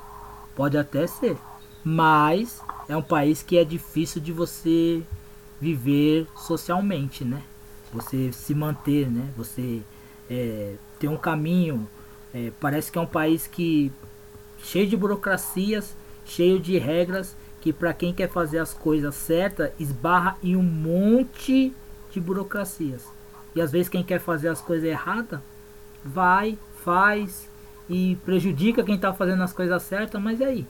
Pode 0.56 0.78
até 0.78 1.08
ser. 1.08 1.38
Mas 1.84 2.62
é 2.90 2.98
um 2.98 3.02
país 3.02 3.44
que 3.44 3.58
é 3.58 3.64
difícil 3.64 4.20
de 4.20 4.34
você 4.34 5.02
viver 5.62 6.28
socialmente, 6.36 7.24
né? 7.24 7.44
Você 7.94 8.32
se 8.32 8.54
manter, 8.56 9.10
né? 9.10 9.30
Você 9.38 9.82
é, 10.30 10.74
ter 11.00 11.08
um 11.08 11.18
caminho. 11.18 11.88
é, 12.34 12.52
parece 12.60 12.92
que 12.92 12.98
é 12.98 13.02
um 13.02 13.06
país 13.06 13.46
que 13.48 13.92
cheio 14.64 14.88
de 14.88 14.98
burocracias, 14.98 15.96
cheio 16.26 16.60
de 16.60 16.78
regras, 16.78 17.36
que 17.62 17.72
para 17.72 17.94
quem 17.94 18.14
quer 18.14 18.30
fazer 18.30 18.60
as 18.60 18.74
coisas 18.74 19.14
certas 19.14 19.72
esbarra 19.80 20.38
em 20.42 20.56
um 20.56 20.64
monte 20.64 21.74
de 22.12 22.20
burocracias. 22.20 23.19
E 23.56 23.62
às 23.62 23.72
vezes 23.72 23.90
quem 23.90 24.04
quer 24.04 24.20
fazer 24.20 24.50
as 24.50 24.62
coisas 24.62 24.88
erradas 24.88 25.40
vai, 26.04 26.58
faz 26.84 27.50
e 27.90 28.16
prejudica 28.26 28.84
quem 28.84 28.98
tá 28.98 29.14
fazendo 29.14 29.44
as 29.44 29.52
coisas 29.54 29.82
certas, 29.84 30.22
mas 30.22 30.40
e 30.40 30.44
aí? 30.44 30.66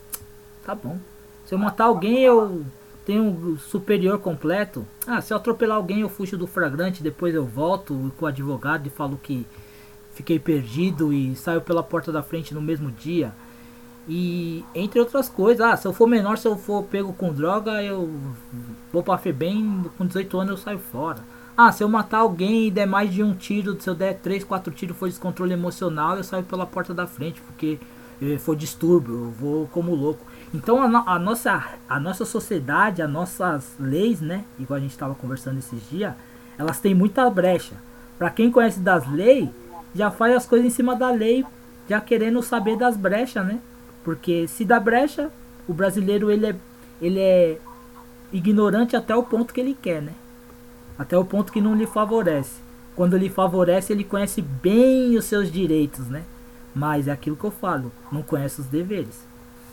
Tá 0.65 0.73
bom. 0.73 0.97
Se 1.45 1.53
eu 1.53 1.59
matar 1.59 1.85
alguém, 1.85 2.23
eu 2.23 2.65
tenho 3.05 3.23
um 3.23 3.57
superior 3.57 4.19
completo. 4.19 4.85
Ah, 5.05 5.21
se 5.21 5.33
eu 5.33 5.37
atropelar 5.37 5.77
alguém, 5.77 6.01
eu 6.01 6.09
fujo 6.09 6.37
do 6.37 6.47
flagrante, 6.47 7.03
depois 7.03 7.33
eu 7.33 7.45
volto 7.45 8.13
com 8.17 8.25
o 8.25 8.27
advogado 8.27 8.87
e 8.87 8.89
falo 8.89 9.19
que 9.21 9.45
fiquei 10.13 10.37
perdido 10.37 11.11
e 11.11 11.35
saio 11.35 11.61
pela 11.61 11.81
porta 11.81 12.11
da 12.11 12.21
frente 12.21 12.53
no 12.53 12.61
mesmo 12.61 12.91
dia. 12.91 13.33
E 14.07 14.63
entre 14.73 14.99
outras 14.99 15.29
coisas, 15.29 15.65
ah, 15.65 15.75
se 15.75 15.87
eu 15.87 15.93
for 15.93 16.07
menor, 16.07 16.37
se 16.37 16.47
eu 16.47 16.57
for 16.57 16.83
pego 16.83 17.13
com 17.13 17.33
droga, 17.33 17.83
eu 17.83 18.09
vou 18.91 19.03
pra 19.03 19.17
FEBEM, 19.17 19.85
com 19.97 20.05
18 20.05 20.39
anos 20.39 20.51
eu 20.51 20.57
saio 20.57 20.79
fora. 20.79 21.23
Ah, 21.61 21.73
se 21.73 21.83
eu 21.83 21.89
matar 21.89 22.19
alguém 22.19 22.67
e 22.67 22.71
der 22.71 22.85
mais 22.87 23.11
de 23.13 23.21
um 23.21 23.33
tiro, 23.33 23.75
se 23.81 23.89
eu 23.89 23.93
der 23.93 24.13
3, 24.19 24.45
4 24.45 24.71
tiros 24.73 24.95
for 24.95 25.09
descontrole 25.09 25.51
emocional, 25.51 26.15
eu 26.15 26.23
saio 26.23 26.43
pela 26.43 26.65
porta 26.65 26.93
da 26.93 27.05
frente, 27.05 27.41
porque 27.41 27.77
eh, 28.21 28.37
foi 28.37 28.55
distúrbio, 28.55 29.25
eu 29.25 29.31
vou 29.31 29.67
como 29.67 29.93
louco. 29.93 30.25
Então 30.53 30.81
a, 30.81 30.87
no- 30.87 31.03
a 31.05 31.19
nossa, 31.19 31.61
a 31.89 31.99
nossa 31.99 32.23
sociedade, 32.23 33.01
as 33.01 33.09
nossas 33.11 33.73
leis, 33.77 34.21
né? 34.21 34.45
Igual 34.57 34.77
a 34.77 34.79
gente 34.79 34.91
estava 34.91 35.13
conversando 35.15 35.59
esses 35.59 35.81
dias, 35.89 36.13
elas 36.57 36.79
têm 36.79 36.95
muita 36.95 37.29
brecha. 37.29 37.75
Para 38.17 38.29
quem 38.29 38.49
conhece 38.49 38.79
das 38.79 39.05
leis, 39.11 39.49
já 39.93 40.09
faz 40.09 40.33
as 40.37 40.45
coisas 40.45 40.65
em 40.65 40.69
cima 40.71 40.95
da 40.95 41.11
lei, 41.11 41.43
já 41.89 41.99
querendo 41.99 42.41
saber 42.41 42.77
das 42.77 42.95
brechas, 42.95 43.45
né? 43.45 43.59
Porque 44.05 44.47
se 44.47 44.63
dá 44.63 44.79
brecha, 44.79 45.29
o 45.67 45.73
brasileiro 45.73 46.31
ele 46.31 46.45
é, 46.47 46.55
ele 47.01 47.19
é 47.19 47.57
ignorante 48.31 48.95
até 48.95 49.13
o 49.15 49.23
ponto 49.23 49.53
que 49.53 49.59
ele 49.59 49.77
quer, 49.81 50.01
né? 50.01 50.13
Até 50.99 51.17
o 51.17 51.23
ponto 51.23 51.53
que 51.53 51.61
não 51.61 51.73
lhe 51.73 51.87
favorece. 51.87 52.59
Quando 52.93 53.15
lhe 53.15 53.29
favorece, 53.29 53.93
ele 53.93 54.03
conhece 54.03 54.41
bem 54.41 55.17
os 55.17 55.23
seus 55.23 55.49
direitos, 55.49 56.09
né? 56.09 56.23
Mas 56.75 57.07
é 57.07 57.11
aquilo 57.11 57.37
que 57.37 57.45
eu 57.45 57.51
falo, 57.51 57.89
não 58.11 58.21
conhece 58.21 58.59
os 58.59 58.67
deveres. 58.67 59.25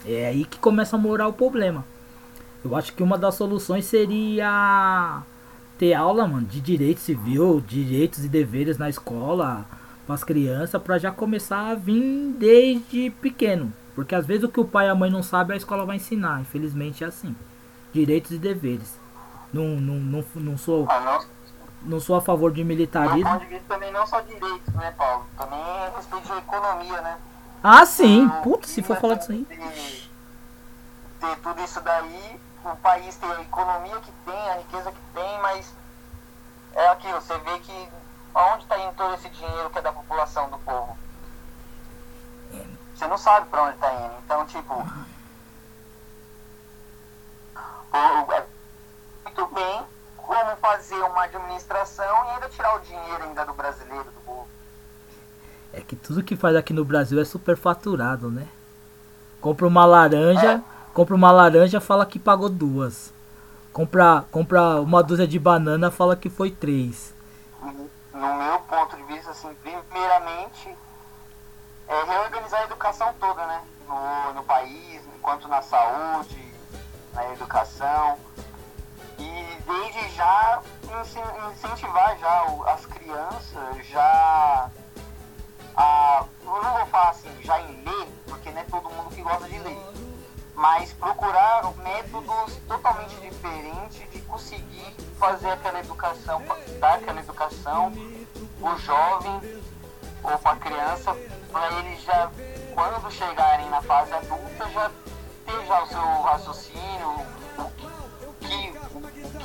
É 0.05 0.27
aí 0.27 0.45
que 0.45 0.57
começa 0.57 0.95
a 0.95 0.99
morar 0.99 1.27
o 1.27 1.33
problema. 1.33 1.83
Eu 2.63 2.73
acho 2.77 2.93
que 2.93 3.03
uma 3.03 3.17
das 3.17 3.35
soluções 3.35 3.83
seria 3.83 5.21
ter 5.77 5.93
aula, 5.93 6.25
mano, 6.25 6.47
de 6.47 6.61
direito 6.61 7.01
civil, 7.01 7.61
direitos 7.67 8.23
e 8.23 8.29
deveres 8.29 8.77
na 8.77 8.89
escola 8.89 9.65
para 10.05 10.15
as 10.15 10.23
crianças, 10.23 10.81
para 10.81 10.97
já 10.97 11.11
começar 11.11 11.71
a 11.71 11.75
vir 11.75 12.33
desde 12.39 13.09
pequeno. 13.21 13.73
Porque 13.93 14.15
às 14.15 14.25
vezes 14.25 14.45
o 14.45 14.49
que 14.49 14.61
o 14.61 14.65
pai 14.65 14.87
e 14.87 14.89
a 14.89 14.95
mãe 14.95 15.11
não 15.11 15.21
sabem, 15.21 15.55
a 15.55 15.57
escola 15.57 15.85
vai 15.85 15.97
ensinar. 15.97 16.39
Infelizmente 16.39 17.03
é 17.03 17.07
assim. 17.07 17.35
Direitos 17.93 18.31
e 18.31 18.37
deveres. 18.37 18.97
Não, 19.53 19.63
não, 19.63 19.95
não, 19.95 20.25
não 20.35 20.57
sou. 20.57 20.85
Ah, 20.89 20.99
não. 20.99 21.37
Não 21.83 21.99
sou 21.99 22.15
a 22.17 22.21
favor 22.21 22.51
de 22.51 22.63
Do 22.63 22.67
militarismo. 22.67 23.29
ponto 23.29 23.39
de 23.39 23.45
vista 23.45 23.65
também 23.73 23.91
não 23.91 24.05
só 24.05 24.19
direitos, 24.21 24.73
né, 24.73 24.91
Paulo? 24.97 25.25
Também 25.37 25.59
é 25.59 25.91
respeito 25.95 26.25
de 26.27 26.37
economia, 26.37 27.01
né? 27.01 27.17
Ah, 27.63 27.85
sim. 27.85 28.23
Então, 28.23 28.41
Putz, 28.41 28.69
se 28.69 28.81
for 28.83 28.97
e 28.97 28.99
falar 28.99 29.13
disso 29.15 29.31
aí. 29.31 29.45
Ter, 29.45 30.09
ter 31.21 31.35
tudo 31.37 31.61
isso 31.63 31.79
daí, 31.81 32.39
o 32.65 32.75
país 32.77 33.15
tem 33.15 33.31
a 33.31 33.41
economia 33.41 33.95
que 34.01 34.11
tem, 34.25 34.49
a 34.49 34.55
riqueza 34.57 34.91
que 34.91 34.99
tem, 35.13 35.41
mas 35.41 35.73
é 36.73 36.89
aquilo, 36.89 37.21
você 37.21 37.37
vê 37.39 37.59
que 37.59 37.89
aonde 38.33 38.63
está 38.63 38.77
indo 38.79 38.93
todo 38.95 39.13
esse 39.13 39.29
dinheiro 39.29 39.69
que 39.69 39.79
é 39.79 39.81
da 39.81 39.91
população, 39.93 40.49
do 40.49 40.57
povo? 40.59 40.97
Você 42.95 43.07
não 43.07 43.17
sabe 43.17 43.47
para 43.49 43.63
onde 43.63 43.75
está 43.75 43.93
indo. 43.93 44.13
Então, 44.25 44.45
tipo, 44.47 44.73
o- 47.93 48.33
é 48.33 48.45
muito 49.37 49.53
bem 49.53 49.83
como 50.17 50.57
fazer 50.57 50.95
uma 50.95 51.23
administração 51.23 52.05
e 52.05 52.29
ainda 52.31 52.49
tirar 52.49 52.75
o 52.75 52.79
dinheiro 52.79 53.23
ainda 53.23 53.45
do 53.45 53.53
brasileiro, 53.53 54.03
do 54.05 54.21
povo. 54.25 54.47
É 55.71 55.79
que 55.79 55.95
tudo 55.95 56.23
que 56.23 56.35
faz 56.35 56.55
aqui 56.55 56.73
no 56.73 56.83
Brasil 56.83 57.21
é 57.21 57.25
superfaturado, 57.25 58.31
né? 58.31 58.47
Compra 59.39 59.67
uma 59.67 59.85
laranja, 59.85 60.61
compra 60.93 61.15
uma 61.15 61.31
laranja, 61.31 61.79
fala 61.79 62.05
que 62.05 62.17
pagou 62.17 62.49
duas. 62.49 63.13
Compra, 63.71 64.25
compra 64.31 64.81
uma 64.81 65.03
dúzia 65.03 65.27
de 65.27 65.37
banana, 65.37 65.91
fala 65.91 66.15
que 66.15 66.29
foi 66.29 66.49
três. 66.49 67.13
no 67.61 68.33
meu 68.33 68.59
ponto 68.61 68.97
de 68.97 69.03
vista, 69.03 69.29
assim, 69.31 69.53
primeiramente, 69.61 70.75
é 71.87 72.03
reorganizar 72.03 72.61
a 72.61 72.65
educação 72.65 73.13
toda, 73.19 73.45
né? 73.45 73.61
No, 73.87 74.33
no 74.33 74.43
país, 74.43 75.01
enquanto 75.15 75.47
na 75.47 75.61
saúde, 75.61 76.53
na 77.13 77.31
educação. 77.31 78.17
Desde 79.67 80.15
já 80.15 80.61
incentivar 81.51 82.17
já 82.17 82.43
as 82.73 82.85
crianças 82.85 83.87
já 83.87 84.71
a. 85.75 86.25
Eu 86.43 86.63
não 86.63 86.77
vou 86.77 86.85
falar 86.87 87.09
assim, 87.09 87.29
já 87.43 87.59
em 87.61 87.83
ler, 87.83 88.07
porque 88.25 88.49
não 88.49 88.61
é 88.61 88.63
todo 88.63 88.89
mundo 88.89 89.13
que 89.13 89.21
gosta 89.21 89.47
de 89.47 89.59
ler. 89.59 89.77
Mas 90.55 90.93
procurar 90.93 91.63
métodos 91.83 92.55
totalmente 92.67 93.15
diferentes 93.17 94.09
de 94.09 94.21
conseguir 94.21 94.95
fazer 95.19 95.51
aquela 95.51 95.79
educação, 95.79 96.41
dar 96.79 96.95
aquela 96.95 97.19
educação 97.19 97.93
o 98.61 98.77
jovem 98.77 99.61
ou 100.23 100.37
para 100.39 100.51
a 100.51 100.55
criança, 100.55 101.15
para 101.51 101.71
eles 101.79 102.01
já, 102.01 102.31
quando 102.73 103.11
chegarem 103.11 103.69
na 103.69 103.81
fase 103.81 104.13
adulta, 104.13 104.69
já 104.69 104.91
ter 105.45 105.65
já 105.65 105.83
o 105.83 105.87
seu 105.87 106.21
raciocínio, 106.21 107.09
o 107.57 107.69
que, 107.77 107.86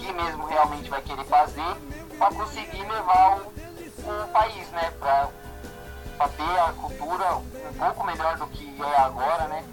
que 0.03 0.13
mesmo 0.13 0.45
realmente 0.47 0.91
vai 0.91 1.01
querer 1.01 1.25
fazer, 1.25 1.77
para 2.19 2.35
conseguir 2.35 2.83
levar 2.83 3.39
o, 3.39 3.47
o 3.47 4.29
país, 4.29 4.69
né? 4.71 4.93
Para 4.99 6.29
ter 6.29 6.59
a 6.61 6.73
cultura 6.73 7.37
um 7.37 7.75
pouco 7.79 8.05
melhor 8.05 8.37
do 8.37 8.47
que 8.49 8.83
é 8.83 8.97
agora, 8.99 9.47
né? 9.47 9.65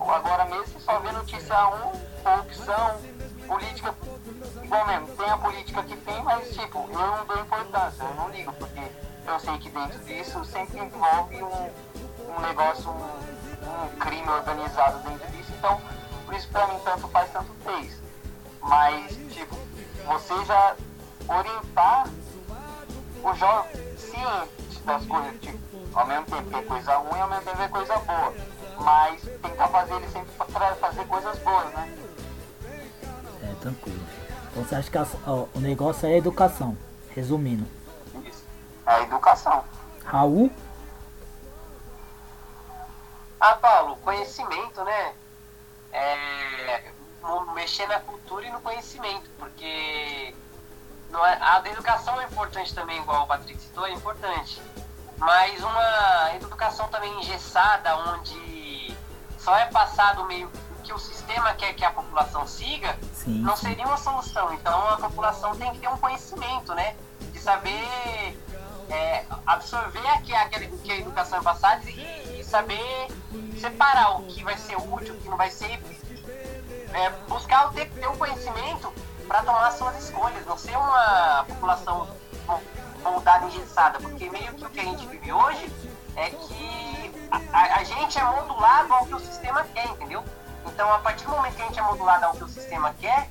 Agora 0.00 0.44
mesmo 0.46 0.80
só 0.80 0.98
vê 0.98 1.12
notícia 1.12 1.68
um, 1.68 1.92
corrupção, 2.22 3.00
política 3.46 3.94
igual 4.62 4.86
mesmo, 4.86 5.06
tem 5.16 5.30
a 5.30 5.38
política 5.38 5.82
que 5.84 5.96
tem, 5.96 6.22
mas 6.22 6.48
tipo, 6.50 6.88
eu 6.90 6.98
não 6.98 7.24
dou 7.24 7.38
importância, 7.38 8.02
eu 8.02 8.14
não 8.14 8.30
ligo, 8.30 8.52
porque 8.54 8.80
eu 9.26 9.40
sei 9.40 9.58
que 9.58 9.70
dentro 9.70 9.98
disso 10.00 10.44
sempre 10.44 10.78
envolve 10.78 11.42
um, 11.42 11.70
um 12.36 12.40
negócio, 12.40 12.90
um, 12.90 13.84
um 13.84 13.96
crime 13.98 14.28
organizado 14.28 14.98
dentro 15.08 15.30
disso, 15.30 15.52
então 15.56 15.80
por 16.26 16.34
isso 16.34 16.48
pra 16.48 16.66
mim 16.66 16.80
tanto 16.84 17.08
faz, 17.08 17.30
tanto 17.32 17.52
fez. 17.64 18.02
Mas, 18.62 19.16
tipo, 19.32 19.56
você 20.06 20.44
já 20.44 20.76
orientar 21.28 22.08
o 23.22 23.34
jovem 23.34 23.96
ciente 23.96 24.82
das 24.84 25.04
coisas, 25.06 25.40
tipo, 25.40 25.58
ao 25.94 26.06
mesmo 26.06 26.24
tempo 26.26 26.48
que 26.50 26.54
é 26.56 26.62
coisa 26.62 26.96
ruim, 26.96 27.20
ao 27.20 27.28
mesmo 27.28 27.44
tempo 27.44 27.62
é 27.62 27.68
coisa 27.68 27.98
boa. 27.98 28.34
Mas 28.78 29.22
tentar 29.22 29.68
fazer 29.68 29.94
ele 29.94 30.08
sempre 30.08 30.32
pra 30.32 30.74
fazer 30.76 31.06
coisas 31.06 31.38
boas, 31.40 31.72
né? 31.74 31.98
É, 33.42 33.54
tranquilo. 33.60 34.00
Então 34.50 34.64
você 34.64 34.74
acha 34.74 34.90
que 34.90 34.98
as- 34.98 35.16
ó, 35.26 35.46
o 35.54 35.60
negócio 35.60 36.08
é 36.08 36.14
a 36.14 36.18
educação. 36.18 36.76
Resumindo. 37.10 37.66
Isso. 38.24 38.44
É 38.86 38.90
a 38.92 39.02
educação. 39.02 39.64
Raul, 40.04 40.50
Ah, 43.44 43.56
Paulo, 43.56 43.96
conhecimento, 43.96 44.84
né? 44.84 45.14
É, 45.92 46.91
mexer 47.54 47.86
na 47.86 48.00
cultura 48.00 48.46
e 48.46 48.50
no 48.50 48.60
conhecimento, 48.60 49.28
porque 49.38 50.34
é- 51.12 51.38
a 51.40 51.62
educação 51.66 52.20
é 52.20 52.24
importante 52.24 52.74
também, 52.74 52.98
igual 52.98 53.24
o 53.24 53.26
Patrick 53.26 53.60
citou, 53.60 53.86
é 53.86 53.92
importante. 53.92 54.60
Mas 55.18 55.62
uma 55.62 56.34
educação 56.34 56.88
também 56.88 57.20
engessada, 57.20 57.96
onde 57.96 58.96
só 59.38 59.56
é 59.56 59.66
passado 59.66 60.24
meio 60.24 60.50
que 60.82 60.92
o 60.92 60.98
sistema 60.98 61.54
quer 61.54 61.74
que 61.74 61.84
a 61.84 61.90
população 61.90 62.46
siga, 62.46 62.98
sim. 63.14 63.40
não 63.40 63.56
seria 63.56 63.86
uma 63.86 63.96
solução. 63.96 64.52
Então 64.54 64.88
a 64.88 64.96
população 64.96 65.54
tem 65.56 65.70
que 65.72 65.78
ter 65.78 65.88
um 65.88 65.96
conhecimento, 65.96 66.74
né? 66.74 66.96
De 67.20 67.38
saber 67.38 68.36
é, 68.90 69.24
absorver 69.46 70.06
aquele 70.08 70.68
que 70.68 70.92
a 70.92 70.96
educação 70.96 71.38
é 71.38 71.42
passada 71.42 71.88
e, 71.88 72.40
e 72.40 72.44
saber 72.44 73.08
separar 73.60 74.18
o 74.18 74.26
que 74.26 74.42
vai 74.42 74.58
ser 74.58 74.76
útil, 74.76 75.14
o 75.14 75.20
que 75.20 75.28
não 75.28 75.36
vai 75.36 75.50
ser. 75.50 75.80
É, 76.94 77.10
buscar 77.28 77.70
ter, 77.72 77.88
ter 77.90 78.06
um 78.08 78.16
conhecimento 78.16 78.92
para 79.26 79.42
tomar 79.42 79.70
suas 79.72 79.96
escolhas, 80.04 80.44
não 80.46 80.58
ser 80.58 80.76
uma 80.76 81.44
população 81.48 82.06
mo- 82.46 82.62
moldada 83.02 83.46
engessada, 83.46 83.98
porque 83.98 84.28
meio 84.28 84.52
que 84.54 84.64
o 84.64 84.70
que 84.70 84.80
a 84.80 84.84
gente 84.84 85.06
vive 85.06 85.32
hoje 85.32 85.72
é 86.16 86.28
que 86.30 87.28
a, 87.52 87.76
a- 87.78 87.84
gente 87.84 88.18
é 88.18 88.24
modulado 88.24 88.92
ao 88.92 89.06
que 89.06 89.14
o 89.14 89.20
sistema 89.20 89.64
quer, 89.72 89.86
entendeu? 89.88 90.22
Então, 90.66 90.92
a 90.92 90.98
partir 90.98 91.24
do 91.24 91.30
momento 91.30 91.56
que 91.56 91.62
a 91.62 91.66
gente 91.66 91.78
é 91.78 91.82
modulado 91.82 92.26
ao 92.26 92.32
que 92.34 92.44
o 92.44 92.48
sistema 92.48 92.94
quer, 93.00 93.30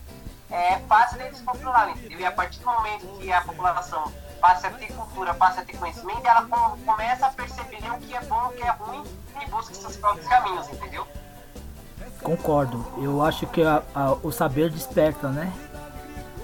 é 0.50 0.80
fácil 0.80 1.18
deles 1.20 1.40
controlarem, 1.42 1.94
entendeu? 1.94 2.20
E 2.20 2.26
a 2.26 2.32
partir 2.32 2.60
do 2.60 2.66
momento 2.66 3.06
que 3.20 3.32
a 3.32 3.42
população 3.42 4.12
passa 4.42 4.68
a 4.68 4.72
ter 4.72 4.92
cultura, 4.94 5.34
passa 5.36 5.62
a 5.62 5.66
ter 5.66 5.78
conhecimento, 5.78 6.26
ela 6.26 6.42
com- 6.48 6.78
começa 6.84 7.28
a 7.28 7.30
perceber 7.30 7.90
o 7.94 8.00
que 8.00 8.16
é 8.16 8.22
bom, 8.22 8.48
o 8.48 8.54
que 8.54 8.64
é 8.64 8.72
ruim 8.72 9.04
e 9.40 9.46
busca 9.50 9.74
seus 9.76 9.96
próprios 9.98 10.28
caminhos, 10.28 10.68
entendeu? 10.68 11.08
Concordo. 12.24 12.86
Eu 13.02 13.22
acho 13.24 13.48
que 13.48 13.64
a- 13.64 13.82
a- 13.96 14.14
o 14.24 14.32
saber 14.32 14.70
desperta, 14.70 15.28
né? 15.30 15.52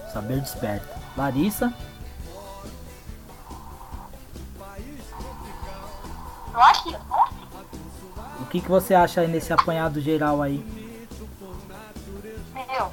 O 0.09 0.11
saber 0.13 0.39
desperta. 0.41 0.97
Larissa, 1.15 1.73
Eu 6.53 6.61
acho 6.63 6.83
que 6.85 6.95
o 8.41 8.45
que, 8.49 8.61
que 8.61 8.69
você 8.69 8.95
acha 8.95 9.21
aí 9.21 9.27
nesse 9.27 9.53
apanhado 9.53 10.01
geral 10.01 10.41
aí? 10.41 10.65
Meu. 12.53 12.91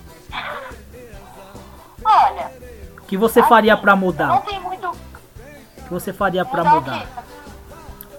Olha, 2.05 2.51
O 2.99 3.07
que 3.07 3.17
você 3.17 3.43
faria 3.43 3.75
pra 3.77 3.93
não 3.93 4.01
mudar? 4.03 4.43
tem 4.43 4.61
muito. 4.61 4.89
O 4.89 5.83
que 5.85 5.91
você 5.91 6.13
faria 6.13 6.45
pra 6.45 6.63
mudar 6.65 6.77
o 6.77 6.81
mudar? 6.81 7.25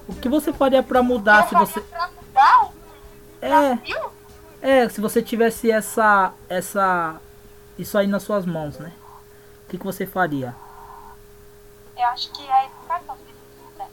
O 0.07 0.15
que 0.15 0.29
você 0.29 0.51
faria 0.53 0.81
pra 0.81 1.03
mudar 1.03 1.47
se 1.47 1.53
Eu 1.55 1.59
você 1.59 1.81
faria 1.81 2.07
pra 2.07 2.09
mudar 2.09 2.71
É, 3.41 3.75
Brasil? 3.75 4.11
É, 4.61 4.89
se 4.89 5.01
você 5.01 5.21
tivesse 5.21 5.71
essa 5.71 6.33
essa 6.49 7.19
isso 7.77 7.97
aí 7.97 8.07
nas 8.07 8.23
suas 8.23 8.45
mãos, 8.45 8.77
né? 8.77 8.91
O 9.65 9.69
que, 9.69 9.77
que 9.77 9.85
você 9.85 10.05
faria? 10.05 10.55
Eu 11.97 12.05
acho 12.07 12.31
que 12.31 12.49
a 12.49 12.65
educação 12.65 13.17
seria 13.17 13.33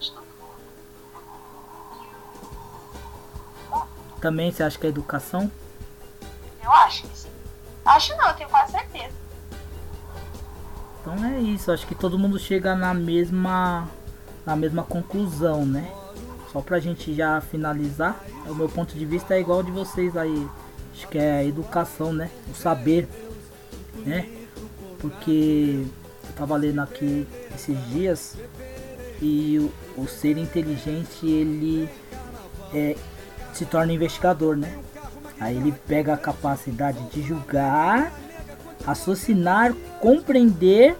importante. 0.00 0.12
Também 4.20 4.52
você 4.52 4.62
acha 4.62 4.78
que 4.78 4.86
a 4.86 4.90
educação? 4.90 5.50
Eu 6.62 6.70
acho 6.72 7.02
que 7.02 7.18
sim. 7.18 7.30
Acho 7.84 8.16
não, 8.16 8.28
eu 8.28 8.34
tenho 8.34 8.48
quase 8.48 8.72
certeza. 8.72 9.14
Então 11.00 11.24
é 11.24 11.40
isso, 11.40 11.72
acho 11.72 11.86
que 11.86 11.94
todo 11.96 12.18
mundo 12.18 12.38
chega 12.38 12.76
na 12.76 12.94
mesma 12.94 13.88
na 14.46 14.54
mesma 14.54 14.84
conclusão, 14.84 15.64
né? 15.66 15.92
Só 16.52 16.60
pra 16.60 16.78
gente 16.78 17.14
já 17.14 17.40
finalizar, 17.40 18.22
o 18.46 18.54
meu 18.54 18.68
ponto 18.68 18.94
de 18.94 19.06
vista 19.06 19.34
é 19.34 19.40
igual 19.40 19.62
de 19.62 19.70
vocês 19.70 20.16
aí. 20.16 20.46
Acho 20.94 21.08
que 21.08 21.18
é 21.18 21.32
a 21.38 21.44
educação, 21.44 22.12
né? 22.12 22.30
O 22.50 22.54
saber, 22.54 23.08
né? 24.04 24.28
Porque 24.98 25.86
eu 26.24 26.32
tava 26.36 26.56
lendo 26.56 26.80
aqui 26.80 27.26
esses 27.54 27.78
dias 27.88 28.36
e 29.20 29.58
o, 29.96 30.02
o 30.02 30.06
ser 30.06 30.36
inteligente 30.36 31.26
ele 31.26 31.88
é, 32.74 32.96
se 33.54 33.64
torna 33.64 33.92
investigador, 33.92 34.56
né? 34.56 34.78
Aí 35.40 35.56
ele 35.56 35.72
pega 35.88 36.12
a 36.12 36.18
capacidade 36.18 37.02
de 37.10 37.22
julgar, 37.22 38.12
raciocinar, 38.84 39.74
compreender 40.00 40.96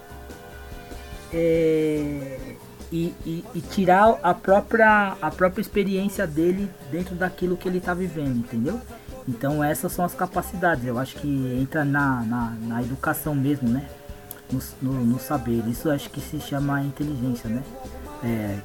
é, 1.33 2.57
e, 2.93 3.15
e, 3.25 3.45
e, 3.55 3.61
tirar 3.63 4.19
a 4.23 4.35
própria, 4.35 5.17
a 5.21 5.31
própria 5.31 5.63
experiência 5.63 6.27
dele 6.27 6.71
dentro 6.91 7.15
daquilo 7.15 7.57
que 7.57 7.67
ele 7.67 7.79
está 7.79 7.95
vivendo, 7.95 8.37
entendeu? 8.37 8.79
Então 9.27 9.65
essas 9.65 9.93
são 9.93 10.05
as 10.05 10.15
capacidades, 10.15 10.85
eu 10.85 10.99
acho 10.99 11.17
que 11.17 11.59
entra 11.59 11.85
na, 11.85 12.23
na, 12.23 12.57
na 12.61 12.83
educação 12.83 13.35
mesmo, 13.35 13.69
né? 13.69 13.89
No, 14.53 14.61
no, 14.83 15.05
no, 15.07 15.19
saber, 15.19 15.67
isso 15.67 15.91
acho 15.91 16.11
que 16.11 16.21
se 16.21 16.39
chama 16.39 16.83
inteligência, 16.83 17.49
né? 17.49 17.63
É, 18.23 18.59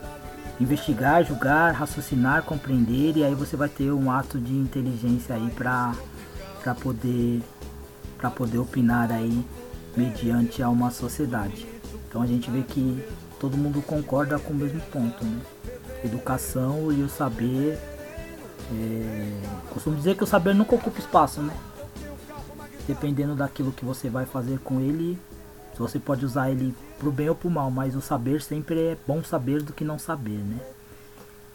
investigar, 0.60 1.24
julgar, 1.24 1.74
raciocinar, 1.74 2.44
compreender 2.44 3.16
e 3.16 3.24
aí 3.24 3.34
você 3.34 3.56
vai 3.56 3.70
ter 3.70 3.92
um 3.92 4.12
ato 4.12 4.38
de 4.38 4.54
inteligência 4.54 5.36
aí 5.36 5.50
para 5.52 5.96
poder 6.82 7.42
para 8.18 8.30
poder 8.30 8.58
opinar 8.58 9.10
aí 9.10 9.46
mediante 9.96 10.62
a 10.62 10.70
uma 10.70 10.92
sociedade. 10.92 11.66
Então 12.10 12.22
a 12.22 12.28
gente 12.28 12.50
vê 12.50 12.64
que 12.64 13.02
todo 13.40 13.58
mundo 13.58 13.82
concorda 13.82 14.40
com 14.40 14.54
o 14.54 14.56
mesmo 14.56 14.82
ponto, 14.82 15.24
né? 15.24 15.40
Educação 16.04 16.92
e 16.92 17.02
o 17.02 17.10
saber. 17.10 17.80
É... 18.72 19.74
Costumo 19.74 19.96
dizer 19.96 20.16
que 20.16 20.24
o 20.24 20.28
saber 20.28 20.54
nunca 20.54 20.76
ocupa 20.76 21.00
espaço, 21.00 21.42
né? 21.42 21.56
Dependendo 22.88 23.36
daquilo 23.36 23.72
que 23.72 23.84
você 23.84 24.10
vai 24.10 24.26
fazer 24.26 24.60
com 24.60 24.80
ele, 24.80 25.20
você 25.78 26.00
pode 26.00 26.26
usar 26.26 26.50
ele 26.50 26.76
pro 26.98 27.12
bem 27.12 27.30
ou 27.30 27.36
pro 27.36 27.50
mal, 27.50 27.70
mas 27.70 27.96
o 27.96 28.02
saber 28.02 28.42
sempre 28.42 28.80
é 28.80 28.98
bom 29.06 29.24
saber 29.24 29.62
do 29.62 29.74
que 29.74 29.84
não 29.84 30.00
saber, 30.00 30.40
né? 30.40 30.60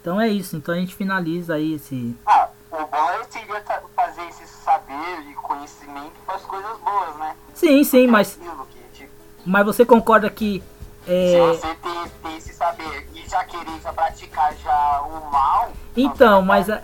Então 0.01 0.21
é 0.21 0.29
isso, 0.29 0.57
então 0.57 0.75
a 0.75 0.79
gente 0.79 0.95
finaliza 0.95 1.55
aí 1.55 1.75
esse. 1.75 2.17
Ah, 2.27 2.49
o 2.71 2.77
bom 2.77 3.11
é 3.11 3.25
seria 3.31 3.63
fazer 3.95 4.23
esse 4.29 4.47
saber 4.47 5.21
e 5.31 5.35
conhecimento 5.35 6.13
para 6.27 6.35
as 6.37 6.43
coisas 6.43 6.79
boas, 6.79 7.17
né? 7.17 7.37
Sim, 7.55 7.85
sim, 7.85 8.07
mas. 8.07 8.39
Mas 9.45 9.67
você 9.67 9.85
concorda 9.85 10.31
que 10.31 10.63
é... 11.07 11.31
Se 11.31 11.39
você 11.39 11.75
tem, 12.23 12.37
esse 12.37 12.55
saber 12.55 13.09
e 13.15 13.29
já 13.29 13.45
querer 13.45 13.81
já 13.83 13.93
praticar 13.93 14.55
já 14.57 15.03
o 15.03 15.31
mal, 15.31 15.73
então, 15.97 16.43
mas 16.43 16.69
é, 16.69 16.81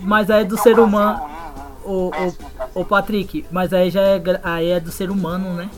mas 0.00 0.30
é 0.30 0.44
do 0.44 0.56
ser 0.58 0.78
humano. 0.78 1.30
o, 1.84 2.10
o, 2.74 2.80
o 2.80 2.84
Patrick, 2.84 3.44
mas 3.50 3.72
aí 3.72 3.90
já 3.90 4.00
é, 4.00 4.22
aí 4.42 4.70
é 4.70 4.80
do 4.80 4.90
ser 4.90 5.10
humano, 5.10 5.54
né? 5.54 5.70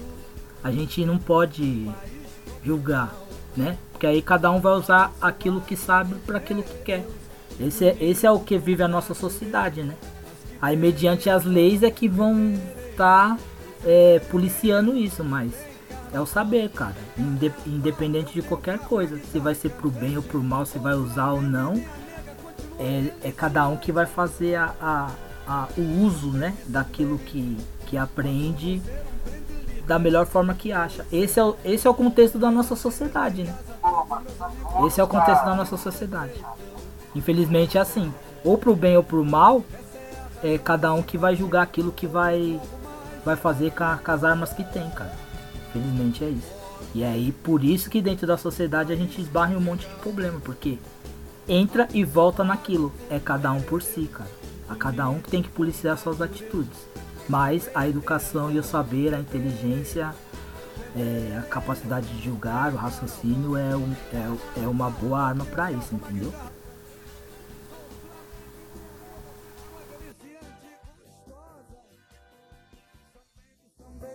A 0.63 0.71
gente 0.71 1.05
não 1.05 1.19
pode 1.19 1.91
julgar, 2.65 3.13
né? 3.57 3.77
Porque 3.93 4.07
aí 4.07 4.23
cada 4.23 4.51
um 4.51 4.61
vai 4.61 4.73
usar 4.75 5.13
aquilo 5.21 5.61
que 5.61 5.77
sabe 5.77 6.15
para 6.27 6.39
aquilo 6.39 6.63
que 6.63 6.79
quer. 6.79 7.07
Esse 7.61 7.87
é, 7.87 7.97
esse 8.01 8.27
é 8.27 8.31
o 8.31 8.41
que 8.41 8.59
vive 8.59 8.83
a 8.83 8.89
nossa 8.89 9.13
sociedade, 9.13 9.83
né? 9.83 9.95
Aí 10.61 10.77
mediante 10.77 11.29
as 11.29 11.45
leis 11.45 11.83
é 11.83 11.91
que 11.91 12.09
vão 12.09 12.55
estar 12.91 13.37
tá, 13.37 13.39
é, 13.85 14.21
policiando 14.31 14.97
isso, 14.97 15.23
mas 15.23 15.53
é 16.15 16.21
o 16.21 16.27
saber, 16.27 16.71
cara. 16.71 16.95
Independente 17.67 18.33
de 18.33 18.41
qualquer 18.41 18.79
coisa. 18.79 19.19
Se 19.33 19.41
vai 19.41 19.53
ser 19.53 19.71
pro 19.71 19.91
bem 19.91 20.17
ou 20.17 20.23
pro 20.23 20.41
mal, 20.41 20.65
se 20.65 20.79
vai 20.79 20.95
usar 20.95 21.33
ou 21.33 21.43
não. 21.43 21.75
É, 22.79 23.13
é 23.25 23.33
cada 23.33 23.67
um 23.67 23.77
que 23.77 23.91
vai 23.91 24.07
fazer 24.07 24.55
a, 24.55 24.75
a, 24.81 25.11
a, 25.47 25.69
o 25.77 26.05
uso 26.07 26.31
né, 26.31 26.55
daquilo 26.67 27.19
que, 27.19 27.59
que 27.87 27.97
aprende 27.97 28.81
da 29.89 29.99
melhor 29.99 30.25
forma 30.25 30.55
que 30.55 30.73
acha. 30.73 31.05
Esse 31.11 31.41
é, 31.41 31.45
o, 31.45 31.57
esse 31.65 31.87
é 31.87 31.91
o 31.91 31.95
contexto 31.95 32.39
da 32.39 32.51
nossa 32.51 32.77
sociedade, 32.77 33.43
né? 33.43 33.55
Esse 34.87 35.01
é 35.01 35.05
o 35.05 35.09
contexto 35.09 35.45
da 35.45 35.55
nossa 35.55 35.77
sociedade. 35.77 36.33
Infelizmente 37.15 37.77
é 37.77 37.81
assim. 37.81 38.15
Ou 38.45 38.57
pro 38.57 38.77
bem 38.77 38.97
ou 38.97 39.03
pro 39.03 39.25
mal, 39.25 39.65
é 40.45 40.59
cada 40.59 40.93
um 40.93 41.03
que 41.03 41.19
vai 41.19 41.35
julgar 41.35 41.63
aquilo 41.63 41.91
que 41.91 42.07
vai, 42.07 42.61
vai 43.25 43.35
fazer 43.35 43.73
com, 43.73 43.85
com 43.99 44.11
as 44.13 44.23
armas 44.23 44.53
que 44.53 44.63
tem, 44.63 44.89
cara. 44.91 45.25
Infelizmente 45.75 46.25
é 46.25 46.29
isso. 46.29 46.53
E 46.95 47.03
é 47.03 47.09
aí 47.09 47.33
por 47.33 47.65
isso 47.65 47.91
que 47.91 48.01
dentro 48.01 48.27
da 48.27 48.37
sociedade 48.37 48.93
a 48.93 48.97
gente 48.97 49.21
esbarra 49.21 49.53
em 49.53 49.57
um 49.57 49.61
monte 49.61 49.87
de 49.87 49.95
problema, 49.97 50.41
porque 50.41 50.79
entra 51.49 51.89
e 51.93 52.05
volta 52.05 52.45
naquilo. 52.45 52.93
É 53.11 53.19
cada 53.19 53.51
um 53.53 53.61
por 53.61 53.83
si, 53.83 54.09
cara. 54.13 54.31
A 54.69 54.75
cada 54.75 55.09
um 55.09 55.21
que 55.21 55.31
tem 55.31 55.43
que 55.43 55.49
policiar 55.49 55.99
suas 55.99 56.23
atitudes. 56.23 56.79
Mas 57.29 57.71
a 57.75 57.89
educação 57.89 58.51
e 58.51 58.59
o 58.59 58.63
saber, 58.63 59.15
a 59.15 59.19
inteligência, 59.19 60.15
é, 60.97 61.39
a 61.39 61.43
capacidade 61.43 62.07
de 62.07 62.23
julgar, 62.23 62.73
o 62.73 62.77
raciocínio 62.77 63.57
é, 63.57 63.77
um, 63.77 63.93
é, 64.13 64.63
é 64.65 64.69
uma 64.69 64.91
boa 64.91 65.21
arma 65.21 65.45
para 65.45 65.73
isso, 65.73 65.95
entendeu? 65.95 66.33